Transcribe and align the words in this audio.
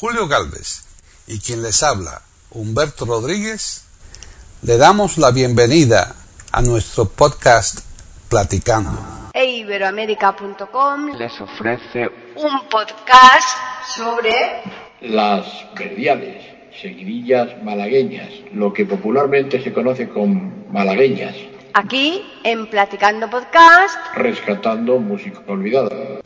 Julio 0.00 0.28
Galvez 0.28 0.84
y 1.26 1.40
quien 1.40 1.60
les 1.60 1.82
habla, 1.82 2.22
Humberto 2.52 3.04
Rodríguez, 3.04 3.84
le 4.62 4.76
damos 4.76 5.18
la 5.18 5.32
bienvenida 5.32 6.14
a 6.52 6.62
nuestro 6.62 7.06
podcast 7.06 7.80
Platicando. 8.28 9.30
E 9.34 9.44
Iberoamérica.com 9.44 11.16
les 11.18 11.40
ofrece 11.40 12.08
un 12.36 12.68
podcast 12.68 13.58
sobre 13.96 14.30
las 15.00 15.44
verdiales, 15.74 16.44
seguidillas 16.80 17.60
malagueñas, 17.64 18.28
lo 18.52 18.72
que 18.72 18.84
popularmente 18.86 19.60
se 19.60 19.72
conoce 19.72 20.08
como 20.08 20.64
malagueñas, 20.70 21.34
aquí 21.74 22.24
en 22.44 22.70
Platicando 22.70 23.28
Podcast. 23.28 23.98
rescatando 24.14 25.00
música 25.00 25.40
olvidada. 25.48 26.20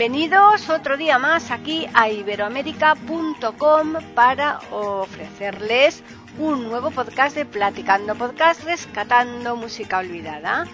Bienvenidos 0.00 0.70
otro 0.70 0.96
día 0.96 1.18
más 1.18 1.50
aquí 1.50 1.86
a 1.92 2.08
iberoamérica.com 2.08 3.92
para 4.14 4.58
ofrecerles 4.70 6.02
un 6.38 6.70
nuevo 6.70 6.90
podcast 6.90 7.36
de 7.36 7.44
Platicando 7.44 8.14
Podcast 8.14 8.64
Rescatando 8.64 9.56
Música 9.56 9.98
Olvidada. 9.98 10.64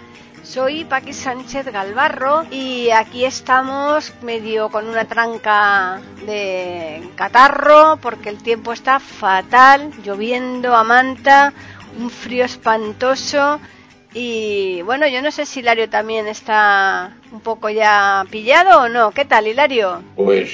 Soy 0.43 0.85
Paqui 0.85 1.11
Sánchez 1.11 1.65
Galvarro 1.65 2.45
y 2.51 2.89
aquí 2.91 3.25
estamos 3.25 4.13
medio 4.21 4.69
con 4.69 4.87
una 4.87 5.03
tranca 5.03 5.99
de 6.25 7.11
catarro 7.17 7.97
porque 8.01 8.29
el 8.29 8.41
tiempo 8.41 8.71
está 8.71 9.01
fatal, 9.01 9.91
lloviendo 10.05 10.73
a 10.73 10.85
manta, 10.85 11.51
un 11.99 12.09
frío 12.09 12.45
espantoso 12.45 13.59
y 14.19 14.81
bueno, 14.81 15.07
yo 15.07 15.21
no 15.21 15.29
sé 15.29 15.45
si 15.45 15.59
Hilario 15.59 15.89
también 15.89 16.27
está 16.27 17.15
un 17.31 17.39
poco 17.41 17.69
ya 17.69 18.25
pillado 18.31 18.81
o 18.81 18.89
no. 18.89 19.11
¿Qué 19.11 19.25
tal, 19.25 19.45
Hilario? 19.47 20.01
Pues 20.15 20.51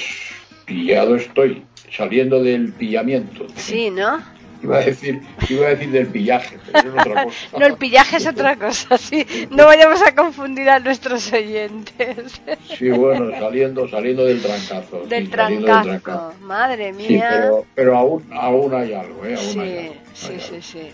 pillado 0.66 1.16
estoy, 1.16 1.64
saliendo 1.90 2.44
del 2.44 2.74
pillamiento. 2.74 3.48
Sí, 3.56 3.90
¿no? 3.90 4.22
Iba 4.62 4.78
a 4.78 4.82
decir, 4.82 5.22
iba 5.50 5.68
a 5.68 5.70
decir 5.72 5.92
del 5.92 6.08
pillaje, 6.08 6.58
pero 6.66 6.80
es 6.80 6.86
otra 7.08 7.24
cosa. 7.26 7.58
No, 7.58 7.66
el 7.66 7.76
pillaje 7.78 8.18
es 8.18 8.28
otra 8.28 8.56
cosa, 8.58 8.98
sí. 8.98 9.26
No 9.50 9.66
vayamos 9.66 10.02
a 10.02 10.14
confundir 10.14 10.70
a 10.70 10.80
nuestros 10.80 11.32
oyentes. 11.32 12.42
Sí, 12.78 12.90
bueno, 12.90 13.32
saliendo, 13.40 13.88
saliendo 13.88 14.26
del 14.26 14.42
trancazo. 14.42 15.06
Del 15.06 15.26
sí, 15.28 15.32
saliendo 15.34 15.68
del 15.68 15.84
trancazo. 15.84 16.34
Madre 16.42 16.92
mía. 16.92 17.08
Sí, 17.08 17.20
pero, 17.30 17.66
pero 17.76 17.98
aún, 17.98 18.26
aún 18.34 18.74
hay 18.74 18.94
algo, 18.94 19.26
¿eh? 19.26 19.36
Aún 19.36 19.46
Sí, 19.46 19.60
hay 19.60 19.78
algo, 19.80 19.94
sí, 20.14 20.28
hay 20.34 20.40
sí, 20.40 20.48
algo. 20.50 20.62
sí. 20.62 20.92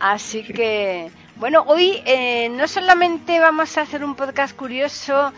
Así 0.00 0.42
que, 0.42 1.10
bueno, 1.36 1.64
hoy 1.66 2.00
eh, 2.06 2.48
no 2.50 2.68
solamente 2.68 3.40
vamos 3.40 3.76
a 3.76 3.82
hacer 3.82 4.04
un 4.04 4.14
podcast 4.14 4.56
curioso, 4.56 5.32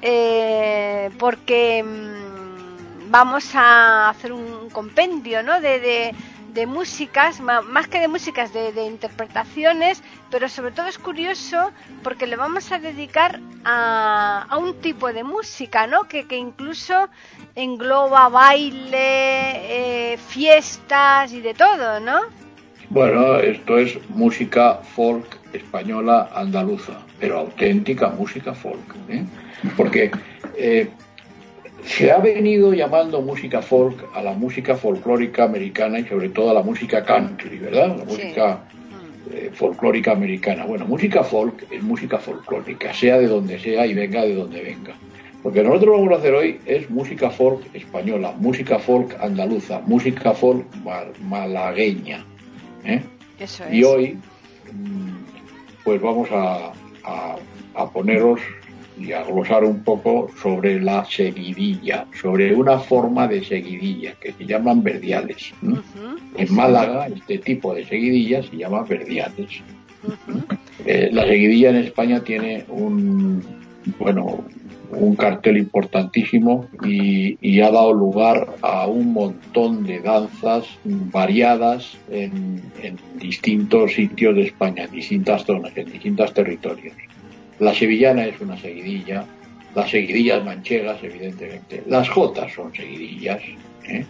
eh, 0.00 1.10
porque 1.18 1.82
mm, 1.82 3.10
vamos 3.10 3.54
a 3.54 4.08
hacer 4.10 4.32
un 4.32 4.70
compendio, 4.70 5.42
¿no? 5.42 5.60
De, 5.60 5.80
de, 5.80 6.14
de 6.54 6.66
músicas, 6.66 7.40
más 7.40 7.88
que 7.88 7.98
de 8.00 8.08
músicas, 8.08 8.52
de, 8.52 8.72
de 8.72 8.84
interpretaciones, 8.86 10.02
pero 10.30 10.48
sobre 10.48 10.70
todo 10.72 10.86
es 10.86 10.98
curioso 10.98 11.72
porque 12.02 12.26
le 12.26 12.36
vamos 12.36 12.70
a 12.72 12.78
dedicar 12.78 13.40
a, 13.64 14.46
a 14.48 14.56
un 14.56 14.80
tipo 14.80 15.12
de 15.12 15.24
música, 15.24 15.86
¿no? 15.86 16.04
Que, 16.04 16.26
que 16.26 16.36
incluso 16.36 17.08
engloba 17.56 18.28
baile, 18.28 20.12
eh, 20.12 20.16
fiestas 20.16 21.32
y 21.32 21.40
de 21.40 21.54
todo, 21.54 21.98
¿no? 22.00 22.20
Bueno, 22.88 23.36
esto 23.38 23.78
es 23.78 23.98
música 24.10 24.80
folk 24.96 25.39
española 25.52 26.30
andaluza, 26.34 26.92
pero 27.18 27.38
auténtica 27.38 28.08
música 28.10 28.54
folk, 28.54 28.94
¿eh? 29.08 29.22
porque 29.76 30.10
eh, 30.56 30.88
se 31.84 32.10
ha 32.10 32.18
venido 32.18 32.72
llamando 32.74 33.22
música 33.22 33.62
folk 33.62 34.04
a 34.14 34.22
la 34.22 34.32
música 34.32 34.74
folclórica 34.76 35.44
americana 35.44 35.98
y 35.98 36.04
sobre 36.04 36.28
todo 36.28 36.50
a 36.50 36.54
la 36.54 36.62
música 36.62 37.04
country, 37.04 37.58
¿verdad? 37.58 37.96
La 37.96 38.04
Sí. 38.04 38.10
música 38.22 38.60
eh, 39.32 39.50
folclórica 39.54 40.12
americana. 40.12 40.64
Bueno, 40.64 40.86
música 40.86 41.22
folk 41.22 41.64
es 41.70 41.82
música 41.82 42.18
folclórica, 42.18 42.92
sea 42.92 43.16
de 43.18 43.28
donde 43.28 43.58
sea 43.58 43.86
y 43.86 43.94
venga 43.94 44.22
de 44.22 44.34
donde 44.34 44.62
venga. 44.62 44.94
Lo 45.44 45.50
que 45.52 45.62
nosotros 45.62 45.96
vamos 45.98 46.12
a 46.12 46.16
hacer 46.16 46.34
hoy 46.34 46.60
es 46.66 46.90
música 46.90 47.30
folk 47.30 47.62
española, 47.74 48.34
música 48.38 48.78
folk 48.78 49.16
andaluza, 49.22 49.80
música 49.86 50.32
folk 50.34 50.66
mal- 50.84 51.12
malagueña. 51.22 52.24
¿eh? 52.84 53.00
Eso 53.38 53.64
es. 53.64 53.72
Y 53.72 53.84
hoy, 53.84 54.18
mm, 54.72 55.09
pues 55.90 56.02
vamos 56.02 56.28
a, 56.30 56.70
a- 57.02 57.36
a 57.74 57.90
poneros 57.90 58.38
y 58.96 59.10
a 59.10 59.24
glosar 59.24 59.64
un 59.64 59.82
poco 59.82 60.28
sobre 60.40 60.80
la 60.80 61.04
seguidilla, 61.04 62.06
sobre 62.20 62.54
una 62.54 62.78
forma 62.78 63.26
de 63.26 63.42
seguidilla 63.42 64.12
que 64.20 64.32
se 64.32 64.46
llaman 64.46 64.84
verdiales. 64.84 65.52
En 66.36 66.54
Málaga, 66.54 67.08
este 67.08 67.38
tipo 67.38 67.74
de 67.74 67.84
seguidillas 67.86 68.46
se 68.46 68.58
llama 68.58 68.82
verdiales. 68.84 69.50
Eh, 70.86 71.10
la 71.12 71.24
seguidilla 71.24 71.70
en 71.70 71.76
España 71.76 72.20
tiene 72.20 72.64
un, 72.68 73.42
bueno, 73.98 74.44
un 74.92 75.16
cartel 75.16 75.56
importantísimo 75.56 76.66
y, 76.84 77.60
ha 77.60 77.70
dado 77.70 77.92
lugar 77.92 78.54
a 78.62 78.86
un 78.86 79.12
montón 79.12 79.84
de 79.84 80.00
danzas 80.00 80.64
variadas 80.84 81.96
en, 82.10 82.62
en 82.82 82.96
distintos 83.18 83.92
sitios 83.92 84.34
de 84.34 84.42
España, 84.42 84.84
en 84.84 84.92
distintas 84.92 85.44
zonas, 85.44 85.76
en 85.76 85.92
distintos 85.92 86.32
territorios. 86.32 86.94
La 87.58 87.74
sevillana 87.74 88.24
es 88.24 88.40
una 88.40 88.56
seguidilla, 88.56 89.24
las 89.74 89.90
seguidillas 89.90 90.44
manchegas, 90.44 90.98
evidentemente. 91.02 91.82
Las 91.86 92.08
jotas 92.08 92.52
son 92.52 92.74
seguidillas, 92.74 93.42
¿eh? 93.86 94.04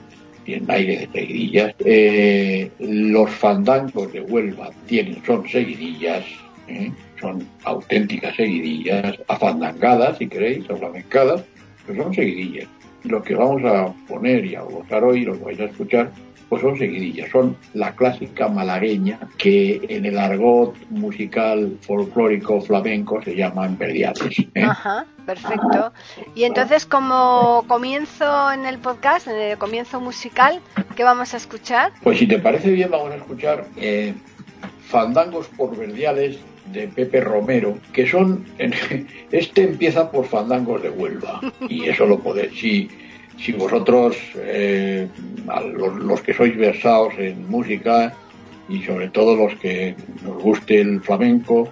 tienen 0.44 0.70
aire 0.70 0.98
de 0.98 1.08
seguidillas. 1.12 1.74
Eh, 1.80 2.70
los 2.78 3.30
fandangos 3.30 4.12
de 4.12 4.20
Huelva 4.20 4.70
tienen, 4.86 5.22
son 5.24 5.48
seguidillas, 5.48 6.24
¿eh? 6.68 6.92
Son 7.20 7.46
auténticas 7.64 8.34
seguidillas, 8.36 9.18
afandangadas, 9.28 10.18
si 10.18 10.28
queréis, 10.28 10.68
o 10.70 10.76
flamencadas, 10.76 11.42
pero 11.86 12.04
son 12.04 12.14
seguidillas. 12.14 12.68
Y 13.04 13.08
lo 13.08 13.22
que 13.22 13.34
vamos 13.34 13.62
a 13.64 13.92
poner 14.06 14.44
y 14.44 14.54
a 14.54 14.62
gozar 14.62 15.04
hoy, 15.04 15.24
lo 15.24 15.38
que 15.38 15.44
vais 15.44 15.60
a 15.60 15.64
escuchar, 15.64 16.10
pues 16.50 16.62
son 16.62 16.76
seguidillas, 16.76 17.30
son 17.30 17.56
la 17.74 17.94
clásica 17.94 18.48
malagueña 18.48 19.20
que 19.38 19.80
en 19.88 20.04
el 20.04 20.18
argot 20.18 20.74
musical 20.90 21.78
folclórico 21.80 22.60
flamenco 22.60 23.22
se 23.22 23.36
llaman 23.36 23.78
verdiales. 23.78 24.40
¿eh? 24.54 24.64
Ajá, 24.64 25.06
perfecto. 25.24 25.92
Y 26.34 26.42
entonces, 26.42 26.86
como 26.86 27.64
comienzo 27.68 28.50
en 28.50 28.66
el 28.66 28.78
podcast, 28.78 29.28
en 29.28 29.36
el 29.36 29.58
comienzo 29.58 30.00
musical, 30.00 30.60
¿qué 30.96 31.04
vamos 31.04 31.34
a 31.34 31.36
escuchar? 31.36 31.92
Pues 32.02 32.18
si 32.18 32.26
te 32.26 32.40
parece 32.40 32.72
bien, 32.72 32.90
vamos 32.90 33.12
a 33.12 33.16
escuchar 33.16 33.66
eh, 33.76 34.12
Fandangos 34.88 35.46
por 35.56 35.76
Verdiales 35.76 36.40
de 36.72 36.88
Pepe 36.88 37.20
Romero, 37.20 37.78
que 37.92 38.06
son, 38.08 38.44
este 39.32 39.62
empieza 39.62 40.10
por 40.10 40.26
Fandangos 40.26 40.82
de 40.82 40.90
Huelva, 40.90 41.40
y 41.68 41.88
eso 41.88 42.06
lo 42.06 42.18
podéis, 42.18 42.58
si, 42.58 42.88
si 43.38 43.52
vosotros, 43.52 44.16
eh, 44.36 45.08
los, 45.76 45.96
los 45.96 46.20
que 46.22 46.34
sois 46.34 46.56
versados 46.56 47.14
en 47.18 47.48
música, 47.48 48.14
y 48.68 48.82
sobre 48.82 49.08
todo 49.08 49.34
los 49.34 49.54
que 49.56 49.96
nos 50.22 50.42
guste 50.42 50.80
el 50.80 51.00
flamenco, 51.00 51.68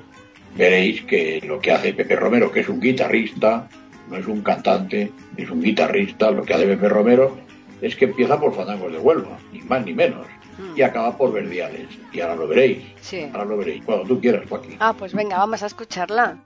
veréis 0.56 1.02
que 1.02 1.40
lo 1.46 1.60
que 1.60 1.70
hace 1.72 1.94
Pepe 1.94 2.16
Romero, 2.16 2.50
que 2.50 2.60
es 2.60 2.68
un 2.68 2.80
guitarrista, 2.80 3.68
no 4.10 4.16
es 4.16 4.26
un 4.26 4.40
cantante, 4.40 5.12
es 5.36 5.48
un 5.50 5.62
guitarrista, 5.62 6.30
lo 6.30 6.42
que 6.42 6.54
hace 6.54 6.66
Pepe 6.66 6.88
Romero 6.88 7.38
es 7.80 7.94
que 7.94 8.06
empieza 8.06 8.40
por 8.40 8.54
Fandangos 8.54 8.92
de 8.92 8.98
Huelva, 8.98 9.38
ni 9.52 9.60
más 9.60 9.84
ni 9.84 9.94
menos, 9.94 10.26
y 10.76 10.82
acaba 10.82 11.16
por 11.16 11.32
Verdiales. 11.32 11.86
Y 12.12 12.20
ahora 12.20 12.36
lo 12.36 12.48
veréis, 12.48 12.84
Sí. 13.00 13.28
ahora 13.32 13.44
lo 13.44 13.56
veréis, 13.58 13.84
cuando 13.84 14.04
tú 14.06 14.20
quieras, 14.20 14.42
Joaquín. 14.48 14.76
Ah, 14.80 14.94
pues 14.96 15.14
venga, 15.14 15.38
vamos 15.38 15.62
a 15.62 15.66
escucharla. 15.66 16.38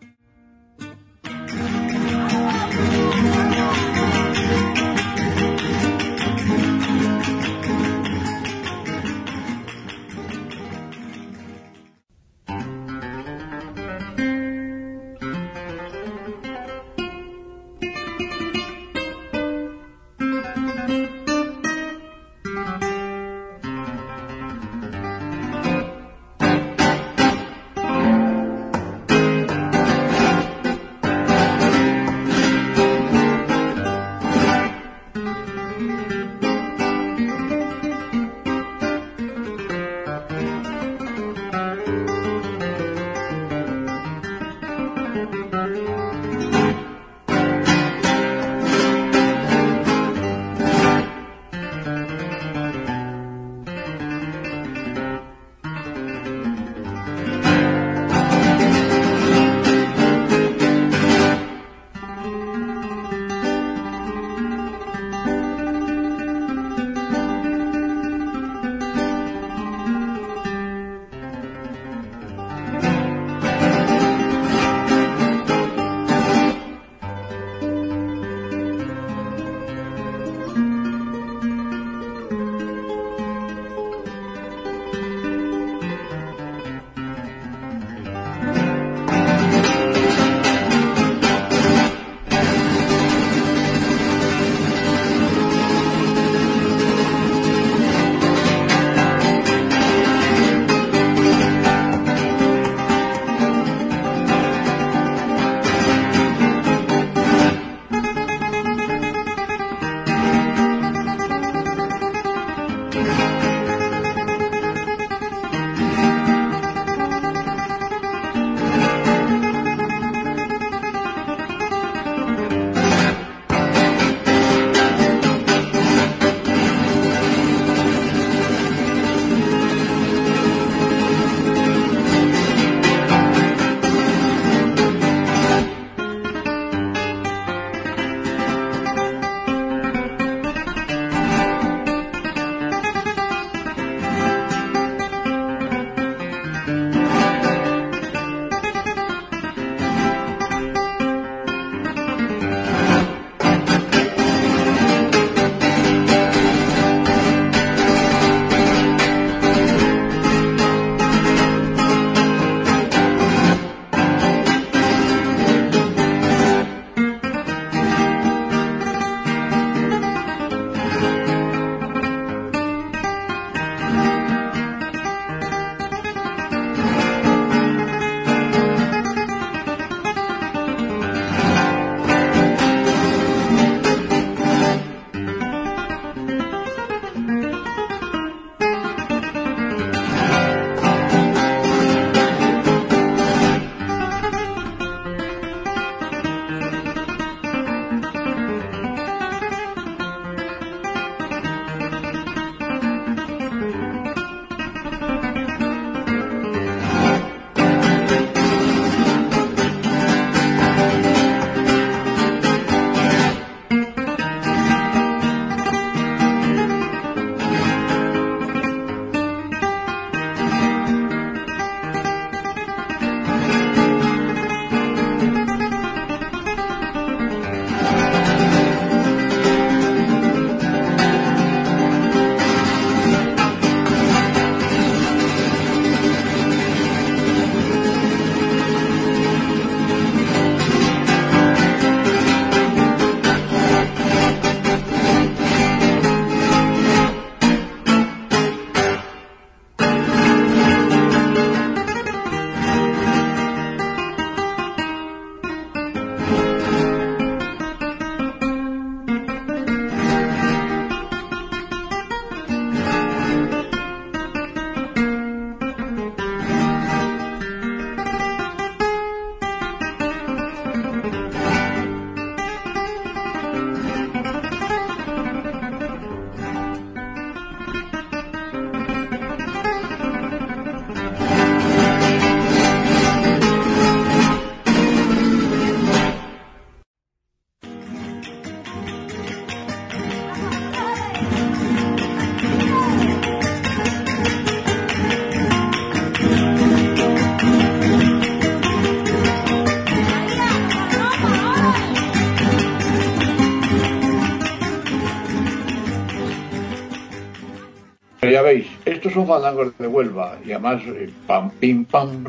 Fandangos 309.26 309.76
de 309.78 309.86
Huelva 309.86 310.38
y 310.44 310.52
además 310.52 310.82
eh, 310.86 311.10
pam 311.26 311.50
pim 311.50 311.84
pam 311.84 312.24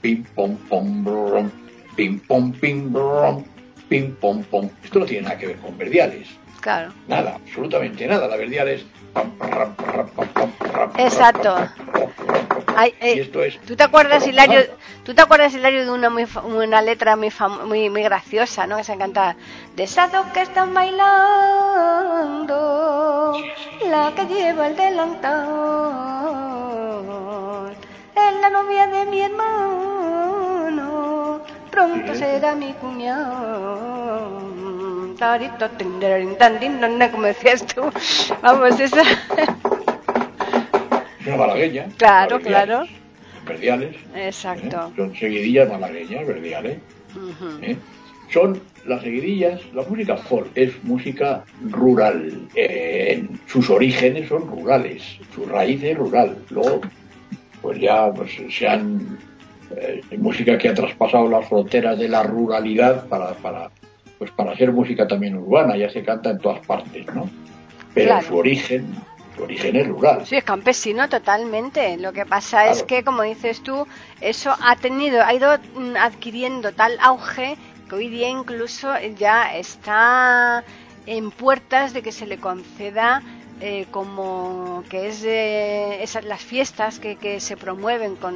pim 0.00 0.24
pom 0.34 0.56
pom 0.68 1.50
pim 1.96 2.18
pom 2.20 2.52
pim 2.52 2.94
ram, 2.94 3.44
pim 3.88 4.14
pom 4.16 4.42
pom. 4.44 4.68
Esto 4.82 5.00
no 5.00 5.06
tiene 5.06 5.24
nada 5.24 5.38
que 5.38 5.46
ver 5.48 5.56
con 5.56 5.76
verdiales. 5.76 6.28
Claro. 6.60 6.92
Nada, 7.08 7.34
absolutamente 7.34 8.06
nada. 8.06 8.28
La 8.28 8.36
verdial 8.36 8.68
es 8.68 8.86
Exacto. 10.96 11.56
Ay, 12.76 12.94
Y 13.00 13.06
eh, 13.06 13.20
esto 13.22 13.42
es 13.42 13.58
¿Tú 13.60 13.76
te 13.76 13.82
acuerdas, 13.84 14.26
Hilario, 14.26 14.60
¿tú 15.04 15.14
te 15.14 15.22
acuerdas, 15.22 15.54
Hilario, 15.54 15.84
de 15.84 15.90
una, 15.90 16.10
muy, 16.10 16.26
una 16.44 16.82
letra 16.82 17.16
muy, 17.16 17.30
muy, 17.66 17.90
muy 17.90 18.02
graciosa, 18.02 18.66
¿no? 18.66 18.76
Que 18.76 18.84
se 18.84 18.92
encanta. 18.92 19.36
De 19.76 19.84
esas 19.84 20.10
dos 20.12 20.26
que 20.34 20.42
están 20.42 20.74
bailando, 20.74 21.02
la 23.88 24.12
que 24.14 24.26
lleva 24.26 24.66
el 24.66 24.76
delantal, 24.76 25.32
es 28.14 28.34
la 28.40 28.50
novia 28.50 28.86
de 28.86 29.04
mi 29.06 29.22
hermano, 29.22 30.72
pronto 31.70 32.14
será 32.14 32.54
mi 32.54 32.72
cuñado. 32.74 34.02
Como 37.12 37.26
decías 37.26 37.64
tú. 37.66 37.82
Vamos, 38.42 38.80
esa. 38.80 39.02
Una 41.26 41.36
malagueña. 41.36 41.86
Claro, 41.96 42.36
verdiales, 42.38 42.66
claro. 42.66 42.86
Verdiales. 43.46 43.96
¿eh? 44.14 44.26
Exacto. 44.26 44.92
Son 44.96 45.14
seguidillas 45.16 45.68
malagueñas, 45.70 46.26
verdiales. 46.26 46.78
¿eh? 47.62 47.76
Son 48.32 48.60
las 48.86 49.02
seguidillas, 49.02 49.60
la 49.74 49.82
música 49.82 50.16
folk 50.16 50.48
es 50.54 50.72
música 50.84 51.44
rural. 51.70 52.48
Eh, 52.54 53.14
en 53.18 53.40
sus 53.46 53.68
orígenes 53.70 54.28
son 54.28 54.48
rurales, 54.48 55.02
su 55.34 55.44
raíz 55.46 55.82
es 55.82 55.96
rural. 55.96 56.36
Luego, 56.50 56.80
pues 57.60 57.78
ya 57.80 58.10
pues, 58.12 58.30
se 58.50 58.66
han. 58.68 59.18
eh, 59.76 60.00
música 60.18 60.56
que 60.58 60.68
ha 60.70 60.74
traspasado 60.74 61.28
las 61.28 61.46
fronteras 61.48 61.98
de 61.98 62.08
la 62.08 62.22
ruralidad 62.22 63.06
para, 63.08 63.32
para, 63.34 63.70
pues 64.18 64.30
para 64.32 64.56
ser 64.56 64.72
música 64.72 65.06
también 65.06 65.36
urbana, 65.36 65.76
ya 65.76 65.90
se 65.90 66.02
canta 66.02 66.30
en 66.30 66.38
todas 66.38 66.64
partes, 66.66 67.06
¿no? 67.14 67.28
Pero 67.94 68.06
Claro. 68.08 68.26
su 68.26 68.36
origen, 68.36 68.86
su 69.36 69.42
origen 69.42 69.76
es 69.76 69.86
rural. 69.88 70.26
Sí, 70.26 70.36
es 70.36 70.44
campesino 70.44 71.08
totalmente. 71.08 71.96
Lo 71.96 72.12
que 72.12 72.26
pasa 72.26 72.68
es 72.68 72.82
que, 72.82 73.02
como 73.04 73.22
dices 73.22 73.62
tú, 73.62 73.86
eso 74.20 74.54
ha 74.60 74.76
tenido, 74.76 75.22
ha 75.22 75.32
ido 75.34 75.56
mm, 75.74 75.96
adquiriendo 75.96 76.72
tal 76.72 76.98
auge 77.00 77.56
que 77.88 77.94
hoy 77.94 78.08
día 78.08 78.28
incluso 78.28 78.92
ya 79.16 79.54
está 79.56 80.64
en 81.06 81.30
puertas 81.30 81.92
de 81.92 82.02
que 82.02 82.12
se 82.12 82.26
le 82.26 82.38
conceda 82.38 83.22
eh, 83.60 83.86
como 83.90 84.82
que 84.88 85.08
es 85.08 85.22
eh, 85.24 86.02
esas 86.02 86.24
las 86.24 86.40
fiestas 86.40 86.98
que, 86.98 87.16
que 87.16 87.38
se 87.40 87.56
promueven 87.56 88.16
con, 88.16 88.34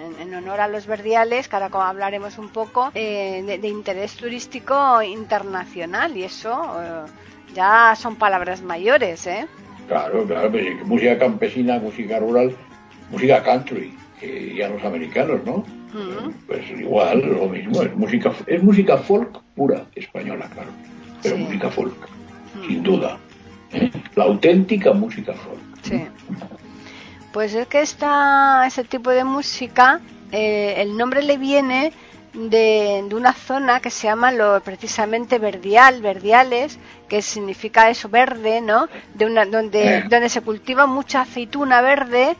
en, 0.00 0.20
en 0.20 0.34
honor 0.34 0.60
a 0.60 0.68
los 0.68 0.86
verdiales, 0.86 1.48
que 1.48 1.56
ahora 1.56 1.70
hablaremos 1.88 2.38
un 2.38 2.50
poco, 2.50 2.90
eh, 2.94 3.42
de, 3.44 3.58
de 3.58 3.68
interés 3.68 4.14
turístico 4.14 5.02
internacional 5.02 6.16
y 6.16 6.22
eso 6.24 6.52
eh, 6.80 7.10
ya 7.54 7.94
son 7.96 8.16
palabras 8.16 8.62
mayores, 8.62 9.26
¿eh? 9.26 9.48
Claro, 9.90 10.24
claro, 10.24 10.52
pero 10.52 10.86
música 10.86 11.18
campesina, 11.18 11.80
música 11.80 12.20
rural, 12.20 12.54
música 13.10 13.42
country, 13.42 13.92
que 14.20 14.54
ya 14.54 14.68
los 14.68 14.84
americanos, 14.84 15.40
¿no? 15.44 15.64
Ujú. 15.92 16.32
Pues 16.46 16.62
igual, 16.78 17.18
lo 17.26 17.48
mismo, 17.48 17.82
es 17.82 17.96
música, 17.96 18.30
es 18.46 18.62
música 18.62 18.98
folk 18.98 19.42
pura 19.56 19.82
española, 19.96 20.48
claro, 20.54 20.70
pero 21.20 21.34
Sí. 21.34 21.42
música 21.42 21.70
folk, 21.70 22.08
sin 22.68 22.84
duda. 22.84 23.18
¿eh? 23.72 23.90
La 24.14 24.24
auténtica 24.26 24.92
música 24.92 25.32
folk. 25.32 25.58
Sí. 25.82 26.04
Pues 27.32 27.52
es 27.54 27.66
que 27.66 27.80
esta, 27.80 28.64
ese 28.68 28.84
tipo 28.84 29.10
de 29.10 29.24
música, 29.24 30.00
eh, 30.30 30.74
el 30.76 30.96
nombre 30.96 31.20
le 31.24 31.36
viene 31.36 31.92
de, 32.34 33.04
de 33.08 33.14
una 33.14 33.32
zona 33.32 33.80
que 33.80 33.90
se 33.90 34.06
llama 34.06 34.32
lo, 34.32 34.60
precisamente 34.62 35.38
verdial, 35.38 36.00
verdiales, 36.02 36.78
que 37.08 37.22
significa 37.22 37.90
eso 37.90 38.08
verde, 38.08 38.60
¿no? 38.60 38.88
De 39.14 39.26
una, 39.26 39.44
donde, 39.46 40.02
donde 40.08 40.28
se 40.28 40.40
cultiva 40.40 40.86
mucha 40.86 41.22
aceituna 41.22 41.80
verde 41.80 42.36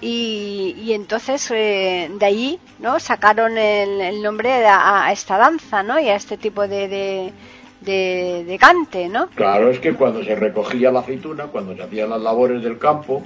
y, 0.00 0.74
y 0.78 0.92
entonces 0.92 1.50
eh, 1.50 2.10
de 2.18 2.26
allí, 2.26 2.60
¿no? 2.78 3.00
Sacaron 3.00 3.56
el, 3.58 4.00
el 4.00 4.22
nombre 4.22 4.66
a, 4.66 5.06
a 5.06 5.12
esta 5.12 5.36
danza, 5.38 5.82
¿no? 5.82 5.98
Y 5.98 6.08
a 6.08 6.16
este 6.16 6.36
tipo 6.36 6.66
de, 6.68 6.88
de, 6.88 7.32
de, 7.80 8.44
de 8.44 8.58
cante, 8.58 9.08
¿no? 9.08 9.28
Claro, 9.30 9.70
es 9.70 9.78
que 9.80 9.94
cuando 9.94 10.22
se 10.22 10.34
recogía 10.34 10.90
la 10.92 11.00
aceituna, 11.00 11.44
cuando 11.46 11.74
se 11.74 11.82
hacían 11.82 12.10
las 12.10 12.20
labores 12.20 12.62
del 12.62 12.78
campo, 12.78 13.22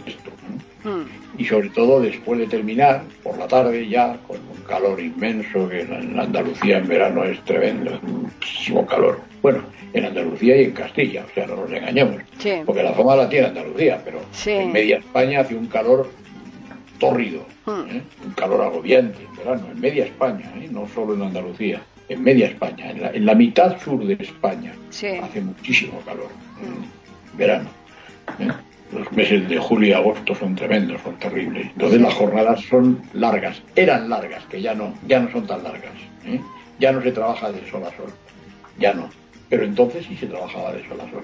y 1.36 1.44
sobre 1.44 1.68
todo 1.70 2.00
después 2.00 2.38
de 2.40 2.46
terminar, 2.46 3.02
por 3.22 3.38
la 3.38 3.46
tarde 3.48 3.88
ya, 3.88 4.16
con 4.26 4.36
un 4.36 4.62
calor 4.66 5.00
inmenso, 5.00 5.68
que 5.68 5.82
en 5.82 6.18
Andalucía 6.18 6.78
en 6.78 6.88
verano 6.88 7.24
es 7.24 7.40
tremendo, 7.44 7.94
es 7.94 8.02
muchísimo 8.02 8.84
calor. 8.86 9.20
Bueno, 9.42 9.62
en 9.92 10.04
Andalucía 10.04 10.60
y 10.60 10.64
en 10.64 10.72
Castilla, 10.72 11.24
o 11.30 11.34
sea, 11.34 11.46
no 11.46 11.56
nos 11.56 11.70
engañemos, 11.72 12.16
Sí. 12.38 12.52
porque 12.66 12.82
la 12.82 12.92
fama 12.92 13.16
la 13.16 13.28
tiene 13.28 13.46
Andalucía, 13.48 14.00
pero 14.04 14.20
Sí. 14.32 14.50
en 14.50 14.72
media 14.72 14.98
España 14.98 15.40
hace 15.40 15.54
un 15.54 15.66
calor 15.66 16.10
tórrido, 16.98 17.46
Hmm. 17.64 17.84
¿eh? 17.90 18.02
un 18.26 18.32
calor 18.32 18.62
agobiante 18.62 19.18
en 19.22 19.36
verano, 19.36 19.68
en 19.72 19.80
media 19.80 20.04
España, 20.06 20.52
¿eh? 20.56 20.68
no 20.70 20.88
solo 20.94 21.14
en 21.14 21.22
Andalucía, 21.22 21.80
en 22.08 22.22
media 22.22 22.46
España, 22.48 22.90
en 22.90 23.00
la, 23.02 23.10
en 23.10 23.26
la 23.26 23.34
mitad 23.34 23.78
sur 23.80 24.04
de 24.04 24.14
España 24.14 24.72
Sí. 24.90 25.06
hace 25.22 25.40
muchísimo 25.40 26.00
calor 26.04 26.28
en 26.62 27.38
verano. 27.38 27.68
¿eh? 28.40 28.48
Los 28.92 29.10
meses 29.12 29.48
de 29.48 29.58
julio 29.58 29.88
y 29.90 29.92
agosto 29.92 30.34
son 30.34 30.54
tremendos, 30.54 31.00
son 31.02 31.14
terribles. 31.18 31.66
Entonces 31.72 32.00
las 32.00 32.14
jornadas 32.14 32.60
son 32.70 33.02
largas, 33.12 33.62
eran 33.76 34.08
largas, 34.08 34.44
que 34.46 34.62
ya 34.62 34.74
no, 34.74 34.94
ya 35.06 35.20
no 35.20 35.30
son 35.30 35.46
tan 35.46 35.62
largas. 35.62 35.92
¿eh? 36.24 36.40
Ya 36.78 36.92
no 36.92 37.02
se 37.02 37.12
trabaja 37.12 37.52
de 37.52 37.68
sol 37.70 37.82
a 37.84 37.90
sol, 37.96 38.10
ya 38.78 38.94
no. 38.94 39.10
Pero 39.50 39.64
entonces 39.64 40.04
sí 40.06 40.16
se 40.16 40.26
trabajaba 40.26 40.72
de 40.72 40.86
sol 40.88 41.00
a 41.00 41.10
sol. 41.10 41.22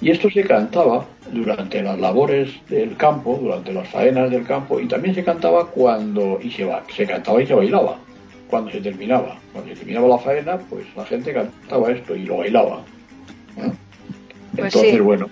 Y 0.00 0.10
esto 0.10 0.28
se 0.30 0.42
cantaba 0.44 1.06
durante 1.32 1.80
las 1.82 1.98
labores 1.98 2.50
del 2.68 2.96
campo, 2.96 3.38
durante 3.40 3.72
las 3.72 3.88
faenas 3.88 4.30
del 4.30 4.44
campo, 4.44 4.78
y 4.80 4.86
también 4.86 5.14
se 5.14 5.24
cantaba 5.24 5.66
cuando, 5.70 6.38
y 6.42 6.50
se, 6.50 6.64
ba- 6.64 6.82
se 6.94 7.06
cantaba 7.06 7.40
y 7.42 7.46
se 7.46 7.54
bailaba, 7.54 7.98
cuando 8.48 8.70
se 8.70 8.80
terminaba. 8.80 9.38
Cuando 9.52 9.70
se 9.70 9.76
terminaba 9.76 10.08
la 10.08 10.18
faena, 10.18 10.58
pues 10.58 10.84
la 10.96 11.04
gente 11.06 11.32
cantaba 11.32 11.90
esto 11.92 12.14
y 12.16 12.24
lo 12.26 12.38
bailaba. 12.38 12.82
¿eh? 13.58 13.70
Pues 14.56 14.64
Entonces, 14.74 14.90
sí. 14.94 15.00
bueno, 15.00 15.28